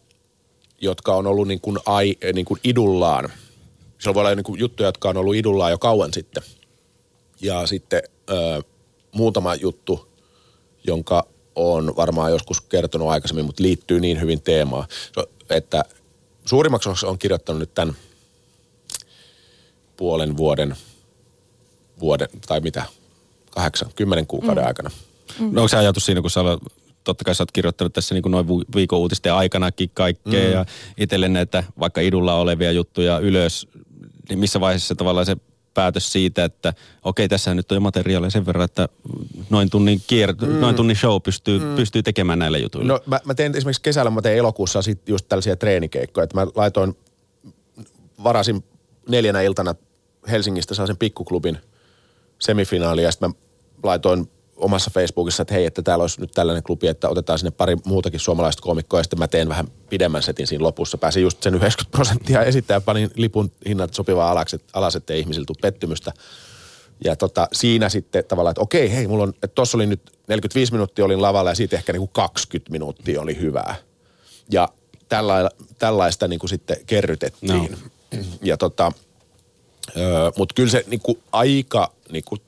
jotka 0.81 1.15
on 1.15 1.27
ollut 1.27 1.49
niin 1.49 1.61
kuin, 1.61 1.79
ai, 1.87 2.17
niin 2.35 2.45
kuin 2.47 2.61
idullaan. 2.65 3.33
Siellä 3.99 4.15
voi 4.15 4.21
olla 4.21 4.35
niin 4.35 4.45
kuin 4.45 4.61
juttuja, 4.61 4.89
jotka 4.89 5.09
on 5.09 5.17
ollut 5.17 5.35
idullaan 5.35 5.71
jo 5.71 5.79
kauan 5.79 6.13
sitten. 6.13 6.43
Ja 7.41 7.67
sitten 7.67 8.03
ö, 8.31 8.63
muutama 9.13 9.55
juttu, 9.55 10.09
jonka 10.85 11.27
on 11.55 11.97
varmaan 11.97 12.31
joskus 12.31 12.61
kertonut 12.61 13.09
aikaisemmin, 13.09 13.45
mutta 13.45 13.63
liittyy 13.63 14.01
niin 14.01 14.21
hyvin 14.21 14.43
teemaan, 14.43 14.89
että 15.51 15.85
suurimmaksi 16.45 16.89
on 17.07 17.19
kirjoittanut 17.19 17.61
nyt 17.61 17.75
tämän 17.75 17.97
puolen 19.97 20.37
vuoden, 20.37 20.77
vuoden 22.01 22.29
tai 22.49 22.61
mitä, 22.61 22.85
kahdeksan, 23.51 23.91
kymmenen 23.97 24.27
kuukauden 24.27 24.65
mm. 24.65 24.69
aikana. 24.69 24.91
Mm. 25.39 25.51
No 25.53 25.61
onko 25.61 25.69
se 25.69 25.77
ajatus 25.77 26.07
siinä, 26.07 26.21
kun 26.21 26.31
sä 26.31 26.41
totta 27.09 27.25
kai 27.25 27.35
sä 27.35 27.43
oot 27.43 27.53
kirjoittanut 27.53 27.93
tässä 27.93 28.15
niin 28.15 28.23
kuin 28.23 28.31
noin 28.31 28.47
viikon 28.75 28.99
uutisten 28.99 29.35
aikanakin 29.35 29.91
kaikkea 29.95 30.45
mm. 30.45 30.53
ja 30.53 30.65
itselle 30.97 31.29
näitä 31.29 31.65
vaikka 31.79 32.01
idulla 32.01 32.35
olevia 32.35 32.73
juttuja 32.73 33.19
ylös, 33.19 33.69
niin 34.29 34.39
missä 34.39 34.61
vaiheessa 34.61 34.95
tavallaan 34.95 35.27
se 35.27 35.37
päätös 35.75 36.13
siitä, 36.13 36.45
että 36.45 36.75
okei, 37.03 37.29
tässä 37.29 37.55
nyt 37.55 37.73
on 37.73 37.77
jo 37.77 37.81
materiaalia 37.81 38.31
sen 38.31 38.47
verran, 38.47 38.65
että 38.65 38.89
noin 39.51 39.71
tunnin, 39.71 40.03
kier- 40.13 40.47
mm. 40.47 40.61
noin 40.61 40.77
tunnin 40.77 40.97
show 40.97 41.23
pystyy, 41.23 41.59
mm. 41.59 41.77
pystyy 41.77 42.03
tekemään 42.03 42.39
näillä 42.39 42.59
jutuilla. 42.59 42.93
No 42.93 43.01
mä, 43.07 43.21
mä 43.25 43.35
tein 43.35 43.57
esimerkiksi 43.57 43.83
kesällä, 43.83 44.11
mä 44.11 44.23
tein 44.23 44.39
elokuussa 44.39 44.83
sit 44.83 45.09
just 45.09 45.29
tällaisia 45.29 45.57
treenikeikkoja, 45.57 46.25
että 46.25 46.37
mä 46.37 46.47
laitoin, 46.55 46.97
varasin 48.25 48.65
neljänä 49.09 49.43
iltana 49.43 49.75
Helsingistä 50.31 50.75
saa 50.75 50.87
sen 50.87 50.97
pikkuklubin 50.97 51.59
semifinaali 52.39 53.03
ja 53.03 53.13
sitten 53.13 53.31
mä 53.31 53.35
laitoin 53.83 54.31
omassa 54.59 54.91
Facebookissa, 54.95 55.43
että 55.43 55.55
hei, 55.55 55.65
että 55.65 55.83
täällä 55.83 56.03
olisi 56.03 56.21
nyt 56.21 56.31
tällainen 56.35 56.63
klubi, 56.63 56.87
että 56.87 57.09
otetaan 57.09 57.39
sinne 57.39 57.51
pari 57.51 57.77
muutakin 57.85 58.21
suomalaista 58.21 58.63
komikkoa 58.63 59.01
ja 59.01 59.05
sitten 59.05 59.19
mä 59.19 59.29
teen 59.29 59.49
vähän 59.49 59.69
pidemmän 59.91 60.23
setin 60.23 60.47
siinä 60.47 60.65
lopussa. 60.65 60.99
Pääsin 60.99 61.23
just 61.23 61.43
sen 61.43 61.55
90 61.55 61.97
prosenttia 61.97 62.43
esittää, 62.43 62.81
panin 62.81 63.11
lipun 63.15 63.53
hinnat 63.69 63.95
sopivaa 63.95 64.31
alas, 64.31 64.57
alas 64.73 64.97
ettei 64.97 65.21
ihmisiltä 65.21 65.47
tule 65.47 65.59
pettymystä. 65.63 66.13
Ja 67.05 67.17
tota, 67.17 67.49
siinä 67.53 67.89
sitten 67.89 68.25
tavallaan, 68.25 68.51
että 68.51 68.61
okei, 68.61 68.93
hei, 68.93 69.07
mulla 69.07 69.23
on, 69.23 69.29
että 69.29 69.55
tossa 69.55 69.79
oli 69.79 69.87
nyt 69.87 70.01
45 70.29 70.73
minuuttia 70.73 71.05
olin 71.05 71.23
lavalla 71.23 71.51
ja 71.51 71.55
siitä 71.55 71.77
ehkä 71.77 71.93
niin 71.93 72.01
kuin 72.01 72.11
20 72.13 72.71
minuuttia 72.71 73.21
oli 73.21 73.41
hyvää. 73.41 73.75
Ja 74.51 74.69
tällaista, 75.09 75.65
tällaista 75.79 76.29
niin 76.29 76.41
kuin 76.41 76.51
sitten 76.51 76.77
kerrytettiin. 76.87 77.73
No. 77.73 77.79
Ja 78.43 78.57
tota, 78.57 78.93
mutta 80.37 80.55
kyllä 80.55 80.71
se 80.71 80.85
niin 80.87 81.01
kuin 81.01 81.19
aika 81.33 81.93
niin 82.13 82.25
kuin 82.25 82.41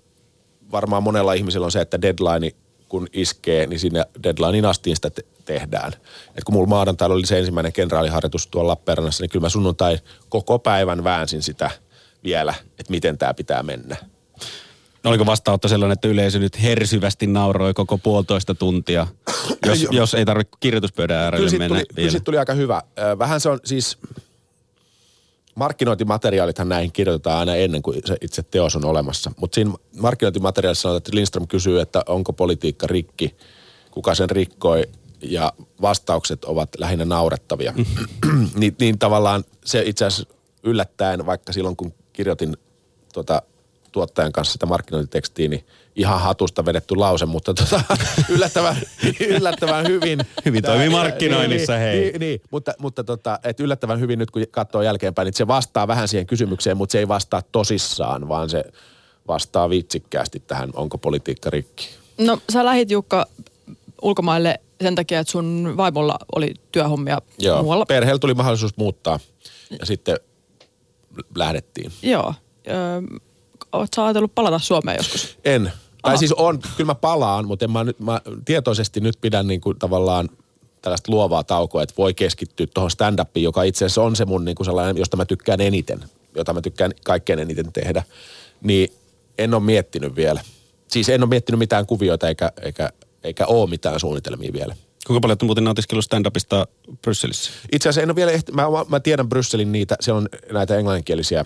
varmaan 0.73 1.03
monella 1.03 1.33
ihmisellä 1.33 1.65
on 1.65 1.73
se, 1.73 1.81
että 1.81 2.03
deadline 2.03 2.51
kun 2.89 3.07
iskee, 3.13 3.67
niin 3.67 3.81
sinne 3.81 4.05
deadlinein 4.23 4.65
asti 4.65 4.95
sitä 4.95 5.11
te- 5.11 5.25
tehdään. 5.45 5.93
Et 6.37 6.45
kun 6.45 6.55
mulla 6.55 6.69
maanantailla 6.69 7.15
oli 7.15 7.27
se 7.27 7.39
ensimmäinen 7.39 7.73
kenraaliharjoitus 7.73 8.47
tuolla 8.47 8.71
Lappeenrannassa, 8.71 9.23
niin 9.23 9.31
kyllä 9.31 9.45
mä 9.45 9.49
sunnuntai 9.49 9.99
koko 10.29 10.59
päivän 10.59 11.05
väänsin 11.05 11.43
sitä 11.43 11.71
vielä, 12.25 12.55
että 12.79 12.91
miten 12.91 13.19
tämä 13.19 13.35
pitää 13.35 13.63
mennä. 13.63 13.97
No 15.05 15.11
oliko 15.11 15.27
vastaanotto 15.27 15.69
sellainen, 15.69 15.93
että 15.93 16.09
yleisö 16.09 16.39
nyt 16.39 16.63
hersyvästi 16.63 17.27
nauroi 17.27 17.75
koko 17.75 17.99
puolitoista 17.99 18.55
tuntia, 18.55 19.07
jos, 19.67 19.87
jos 19.91 20.15
ei 20.15 20.25
tarvitse 20.25 20.57
kirjoituspöydän 20.61 21.19
äärelle 21.19 21.51
mennä 21.51 21.69
tuli, 21.69 21.85
vielä? 21.97 22.11
Kyllä 22.11 22.25
tuli 22.25 22.39
aika 22.39 22.55
hyvä. 22.55 22.83
Vähän 23.19 23.41
se 23.41 23.49
on 23.49 23.61
siis, 23.65 23.99
markkinointimateriaalithan 25.61 26.69
näihin 26.69 26.93
kirjoitetaan 26.93 27.39
aina 27.39 27.55
ennen 27.55 27.83
kuin 27.83 28.01
se 28.05 28.17
itse 28.21 28.43
teos 28.43 28.77
on 28.77 28.85
olemassa. 28.85 29.33
Mutta 29.41 29.55
siinä 29.55 29.73
markkinointimateriaalissa 29.97 30.83
sanotaan, 30.83 30.99
että 30.99 31.11
Lindström 31.15 31.47
kysyy, 31.47 31.81
että 31.81 32.03
onko 32.07 32.33
politiikka 32.33 32.87
rikki, 32.87 33.37
kuka 33.91 34.15
sen 34.15 34.31
rikkoi 34.31 34.83
ja 35.23 35.53
vastaukset 35.83 36.45
ovat 36.45 36.69
lähinnä 36.79 37.05
naurettavia. 37.05 37.75
niin, 38.61 38.77
niin 38.81 38.99
tavallaan 38.99 39.45
se 39.65 39.83
itse 39.87 40.05
asiassa 40.05 40.35
yllättäen, 40.63 41.27
vaikka 41.27 41.53
silloin 41.53 41.77
kun 41.77 41.95
kirjoitin 42.13 42.57
tota, 43.13 43.43
tuottajan 43.93 44.33
kanssa 44.33 44.53
sitä 44.53 44.67
markkinointitekstiä, 44.67 45.49
niin 45.49 45.67
ihan 45.97 46.21
hatusta 46.21 46.65
vedetty 46.65 46.97
lause, 46.97 47.27
mutta 47.27 47.55
tota, 47.55 47.83
yllättävän, 48.35 48.77
yllättävän 49.29 49.87
hyvin. 49.87 50.21
Hyvin 50.45 50.63
toimii 50.63 50.89
markkinoinnissa, 50.89 51.73
niin, 51.73 51.83
hei. 51.83 52.01
Niin, 52.01 52.21
niin 52.21 52.41
mutta, 52.51 52.73
mutta 52.79 53.05
tota, 53.05 53.39
et 53.45 53.61
yllättävän 53.61 54.01
hyvin 54.01 54.19
nyt 54.19 54.31
kun 54.31 54.43
katsoo 54.51 54.83
jälkeenpäin, 54.83 55.27
niin 55.27 55.35
se 55.35 55.47
vastaa 55.47 55.89
vähän 55.89 56.09
siihen 56.09 56.27
kysymykseen, 56.27 56.77
mutta 56.77 56.93
se 56.93 56.99
ei 56.99 57.09
vastaa 57.09 57.43
tosissaan, 57.53 58.29
vaan 58.29 58.51
se 58.51 58.65
vastaa 59.29 59.71
vitsikkäästi 59.71 60.43
tähän, 60.47 60.71
onko 60.75 60.99
politiikka 60.99 61.51
rikki. 61.51 61.89
No 62.19 62.39
sä 62.53 62.65
lähit 62.65 62.91
Jukka 62.91 63.27
ulkomaille 64.03 64.61
sen 64.83 64.95
takia, 64.95 65.21
että 65.21 65.31
sun 65.31 65.75
vaimolla 65.77 66.19
oli 66.37 66.55
työhommia 66.73 67.19
Joo, 67.39 67.63
muualla. 67.63 67.87
perheellä 67.87 68.19
tuli 68.19 68.35
mahdollisuus 68.35 68.77
muuttaa 68.77 69.21
ja 69.81 69.87
sitten 69.87 70.17
lähdettiin. 71.35 71.93
Joo. 72.03 72.35
Öö, 72.69 72.75
Oletko 73.73 74.03
ajatellut 74.03 74.35
palata 74.35 74.59
Suomeen 74.59 74.97
joskus? 74.97 75.39
En. 75.45 75.73
Tai 76.03 76.13
Aha. 76.13 76.17
siis 76.17 76.33
on, 76.33 76.59
kyllä 76.77 76.91
mä 76.91 76.95
palaan, 76.95 77.47
mutta 77.47 77.65
en 77.65 77.71
mä, 77.71 77.85
nyt, 77.85 78.01
mä 78.01 78.21
tietoisesti 78.45 79.01
nyt 79.01 79.19
pidän 79.21 79.47
niin 79.47 79.61
kuin 79.61 79.79
tavallaan 79.79 80.29
tällaista 80.83 81.13
luovaa 81.13 81.45
taukoa, 81.45 81.83
että 81.83 81.95
voi 81.99 82.15
keskittyä 82.15 82.67
tuohon 82.75 82.91
stand-upiin, 82.91 83.43
joka 83.43 83.63
itse 83.63 83.85
asiassa 83.85 84.03
on 84.03 84.17
se 84.17 84.25
mun 84.25 84.45
niin 84.45 84.55
kuin 84.55 84.65
sellainen, 84.65 84.97
josta 84.97 85.17
mä 85.17 85.25
tykkään 85.25 85.61
eniten, 85.61 86.05
jota 86.35 86.53
mä 86.53 86.61
tykkään 86.61 86.93
kaikkein 87.05 87.39
eniten 87.39 87.73
tehdä. 87.73 88.03
Niin 88.63 88.93
en 89.39 89.55
ole 89.55 89.63
miettinyt 89.63 90.17
vielä. 90.17 90.41
Siis 90.89 91.09
en 91.09 91.23
ole 91.23 91.29
miettinyt 91.29 91.59
mitään 91.59 91.87
kuvioita 91.87 92.29
eikä, 92.29 92.53
eikä, 92.63 92.91
eikä 93.25 93.47
ole 93.47 93.71
mitään 93.71 94.01
suunnitelmia 94.01 94.53
vielä. 94.53 94.77
Kuinka 95.07 95.21
paljon 95.21 95.35
olet 95.35 95.43
muuten 95.43 95.65
nautiskellut 95.65 96.05
stand-upista 96.05 96.67
Brysselissä? 97.03 97.51
Itse 97.73 97.89
asiassa 97.89 98.03
en 98.03 98.09
ole 98.09 98.17
vielä 98.17 98.33
ehti, 98.33 98.53
mä, 98.53 98.63
mä 98.89 99.01
tiedän 99.01 99.29
Brysselin 99.29 99.73
niitä, 99.73 99.97
siellä 100.01 100.19
on 100.19 100.29
näitä 100.53 100.77
englanninkielisiä 100.77 101.45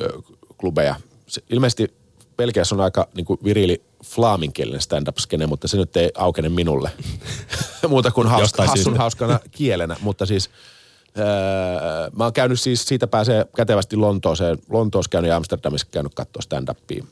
ö, 0.00 0.22
klubeja. 0.58 0.94
Se, 1.32 1.42
ilmeisesti 1.50 1.94
Belgiassa 2.36 2.74
on 2.74 2.80
aika 2.80 3.08
niin 3.14 3.24
kuin 3.24 3.38
virili 3.44 3.82
flaaminkielinen 4.04 4.80
stand-up-skene, 4.80 5.46
mutta 5.46 5.68
se 5.68 5.76
nyt 5.76 5.96
ei 5.96 6.10
aukene 6.16 6.48
minulle. 6.48 6.90
Muuta 7.88 8.10
kuin 8.10 8.26
hauska, 8.26 8.62
hassun 8.62 8.82
syystä. 8.82 8.98
hauskana 8.98 9.40
kielenä, 9.58 9.96
mutta 10.00 10.26
siis 10.26 10.50
öö, 11.18 11.24
mä 12.16 12.24
oon 12.24 12.32
käynyt 12.32 12.60
siis, 12.60 12.84
siitä 12.84 13.06
pääsee 13.06 13.46
kätevästi 13.56 13.96
Lontooseen. 13.96 14.58
Lontoossa 14.70 15.08
käynyt 15.08 15.28
ja 15.28 15.36
Amsterdamissa 15.36 15.86
käynyt 15.90 16.14
katsoa 16.14 16.42
stand-upia 16.42 17.04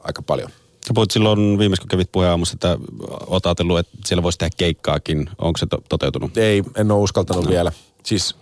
aika 0.00 0.22
paljon. 0.22 0.50
Sä 0.86 0.94
puhuit 0.94 1.10
silloin 1.10 1.58
viimeis, 1.58 1.80
kun 1.80 1.88
kävit 1.88 2.12
puheen 2.12 2.30
aamussa, 2.30 2.54
että 2.54 2.78
oot 3.26 3.46
ajatellut, 3.46 3.78
että 3.78 3.98
siellä 4.06 4.22
voisi 4.22 4.38
tehdä 4.38 4.54
keikkaakin. 4.56 5.30
Onko 5.38 5.56
se 5.58 5.66
to- 5.66 5.82
toteutunut? 5.88 6.36
Ei, 6.36 6.64
en 6.76 6.90
ole 6.90 7.00
uskaltanut 7.00 7.44
no. 7.44 7.50
vielä. 7.50 7.72
Siis 8.02 8.36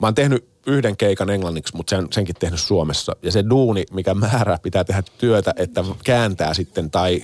mä 0.00 0.06
oon 0.06 0.14
tehnyt 0.14 0.48
yhden 0.66 0.96
keikan 0.96 1.30
englanniksi, 1.30 1.76
mutta 1.76 1.96
sen, 1.96 2.06
senkin 2.10 2.34
tehnyt 2.38 2.60
Suomessa. 2.60 3.16
Ja 3.22 3.32
se 3.32 3.44
duuni, 3.50 3.84
mikä 3.92 4.14
määrä 4.14 4.58
pitää 4.62 4.84
tehdä 4.84 5.02
työtä, 5.18 5.54
että 5.56 5.84
kääntää 6.04 6.54
sitten 6.54 6.90
tai 6.90 7.22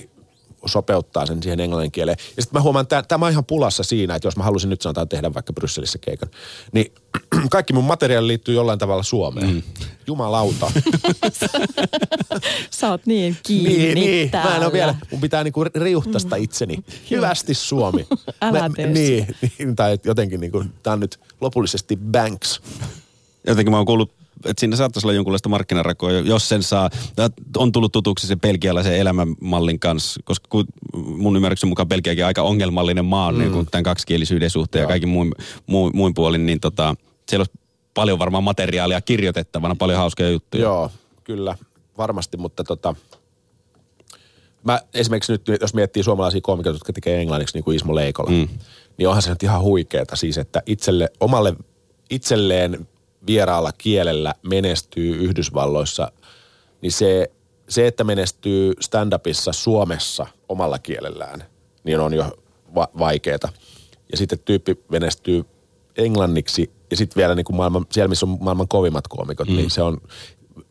sopeuttaa 0.65 1.25
sen 1.25 1.43
siihen 1.43 1.59
englannin 1.59 1.91
kieleen. 1.91 2.17
Ja 2.37 2.43
sitten 2.43 2.59
mä 2.59 2.63
huomaan, 2.63 2.83
että 2.83 3.03
tämä 3.07 3.25
on 3.25 3.31
ihan 3.31 3.45
pulassa 3.45 3.83
siinä, 3.83 4.15
että 4.15 4.27
jos 4.27 4.37
mä 4.37 4.43
halusin 4.43 4.69
nyt 4.69 4.81
sanotaan 4.81 5.09
tehdä 5.09 5.33
vaikka 5.33 5.53
Brysselissä 5.53 5.99
keikan, 5.99 6.29
niin 6.71 6.93
kaikki 7.51 7.73
mun 7.73 7.83
materiaali 7.83 8.27
liittyy 8.27 8.55
jollain 8.55 8.79
tavalla 8.79 9.03
Suomeen. 9.03 9.49
Mm. 9.49 9.61
Jumalauta. 10.07 10.71
Sä 12.71 12.89
oot 12.89 13.05
niin 13.05 13.37
kiinni 13.43 13.77
niin, 13.77 13.95
niin. 13.95 14.31
täällä. 14.31 14.49
Mä 14.49 14.57
en 14.57 14.63
ole 14.63 14.73
vielä, 14.73 14.95
mun 15.11 15.21
pitää 15.21 15.43
niinku 15.43 15.63
riuhtasta 15.63 16.35
itseni. 16.35 16.77
Hyvästi 17.11 17.53
Suomi. 17.53 18.07
Älä 18.41 18.59
Mä- 18.59 18.69
tee 18.75 18.87
niin, 18.87 19.27
niin, 19.41 19.75
tai 19.75 19.97
jotenkin 20.03 20.39
niinku, 20.39 20.63
tää 20.83 20.93
on 20.93 20.99
nyt 20.99 21.19
lopullisesti 21.41 21.97
Banks. 21.97 22.61
Jotenkin 23.47 23.71
mä 23.71 23.77
oon 23.77 23.85
kuullut, 23.85 24.11
että 24.45 24.59
siinä 24.59 24.75
saattaisi 24.75 25.07
olla 25.07 25.13
jonkunlaista 25.13 25.49
markkinarakoa, 25.49 26.11
jos 26.11 26.49
sen 26.49 26.63
saa. 26.63 26.89
On 27.57 27.71
tullut 27.71 27.91
tutuksi 27.91 28.27
se 28.27 28.35
belgialaisen 28.35 28.97
elämänmallin 28.97 29.79
kanssa, 29.79 30.19
koska 30.23 30.49
mun 30.93 31.35
ymmärryksen 31.35 31.69
mukaan 31.69 31.87
Belgiakin 31.87 32.23
on 32.23 32.27
aika 32.27 32.41
ongelmallinen 32.41 33.05
maa 33.05 33.31
mm. 33.31 33.37
niin 33.37 33.51
kuin 33.51 33.67
tämän 33.71 33.83
kaksikielisyyden 33.83 34.49
suhteen 34.49 34.81
ja 34.81 34.87
kaikin 34.87 35.09
muin, 35.09 35.31
muin, 35.67 35.97
muin 35.97 36.13
puolin, 36.13 36.45
niin 36.45 36.59
tota, 36.59 36.95
siellä 37.29 37.41
olisi 37.41 37.65
paljon 37.93 38.19
varmaan 38.19 38.43
materiaalia 38.43 39.01
kirjoitettavana, 39.01 39.75
paljon 39.75 39.97
hauskoja 39.97 40.29
juttuja. 40.29 40.63
Joo, 40.63 40.91
kyllä, 41.23 41.57
varmasti, 41.97 42.37
mutta 42.37 42.63
tota, 42.63 42.95
mä 44.63 44.79
esimerkiksi 44.93 45.31
nyt, 45.31 45.41
jos 45.61 45.73
miettii 45.73 46.03
suomalaisia 46.03 46.41
koomikoita, 46.41 46.75
jotka 46.75 46.93
tekee 46.93 47.21
englanniksi, 47.21 47.57
niin 47.57 47.63
kuin 47.63 47.75
Ismo 47.75 47.95
Leikola, 47.95 48.29
mm. 48.29 48.47
niin 48.97 49.07
onhan 49.07 49.21
se 49.21 49.29
nyt 49.29 49.43
ihan 49.43 49.61
huikeeta 49.61 50.15
siis, 50.15 50.37
että 50.37 50.61
itselle, 50.65 51.09
omalle, 51.19 51.55
itselleen 52.09 52.87
vieraalla 53.27 53.71
kielellä 53.77 54.33
menestyy 54.41 55.15
Yhdysvalloissa, 55.15 56.11
niin 56.81 56.91
se, 56.91 57.31
se, 57.69 57.87
että 57.87 58.03
menestyy 58.03 58.73
stand-upissa 58.81 59.53
Suomessa 59.53 60.27
omalla 60.49 60.79
kielellään, 60.79 61.43
niin 61.83 61.99
on 61.99 62.13
jo 62.13 62.31
va- 62.75 62.89
vaikeeta. 62.99 63.49
Ja 64.11 64.17
sitten 64.17 64.39
tyyppi 64.39 64.83
menestyy 64.89 65.45
englanniksi 65.97 66.71
ja 66.91 66.97
sitten 66.97 67.15
vielä 67.21 67.35
niin 67.35 67.45
kuin 67.45 67.55
maailman, 67.55 67.85
siellä, 67.91 68.07
missä 68.07 68.25
on 68.25 68.37
maailman 68.41 68.67
kovimmat 68.67 69.07
koomikot, 69.07 69.47
mm. 69.47 69.55
niin 69.55 69.71
se 69.71 69.81
on, 69.81 69.97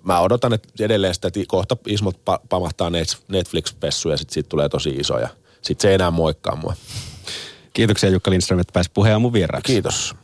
mä 0.02 0.20
odotan 0.20 0.52
että 0.52 0.84
edelleen 0.84 1.14
sitä, 1.14 1.28
että 1.28 1.40
kohta 1.46 1.76
Ismot 1.86 2.16
pa- 2.16 2.46
pamahtaa 2.48 2.90
Net- 2.90 3.22
Netflix-pessu 3.28 4.10
ja 4.10 4.16
sitten 4.16 4.34
siitä 4.34 4.48
tulee 4.48 4.68
tosi 4.68 4.90
iso 4.90 5.18
ja 5.18 5.28
sitten 5.62 5.82
se 5.82 5.88
ei 5.88 5.94
enää 5.94 6.10
moikkaa 6.10 6.56
mua. 6.56 6.74
Kiitoksia 7.72 8.10
Jukka 8.10 8.30
Lindström, 8.30 8.60
että 8.60 8.72
pääsit 8.72 8.94
puheen 8.94 9.20
mun 9.20 9.32
vieraaksi. 9.32 9.72
Kiitos. 9.72 10.14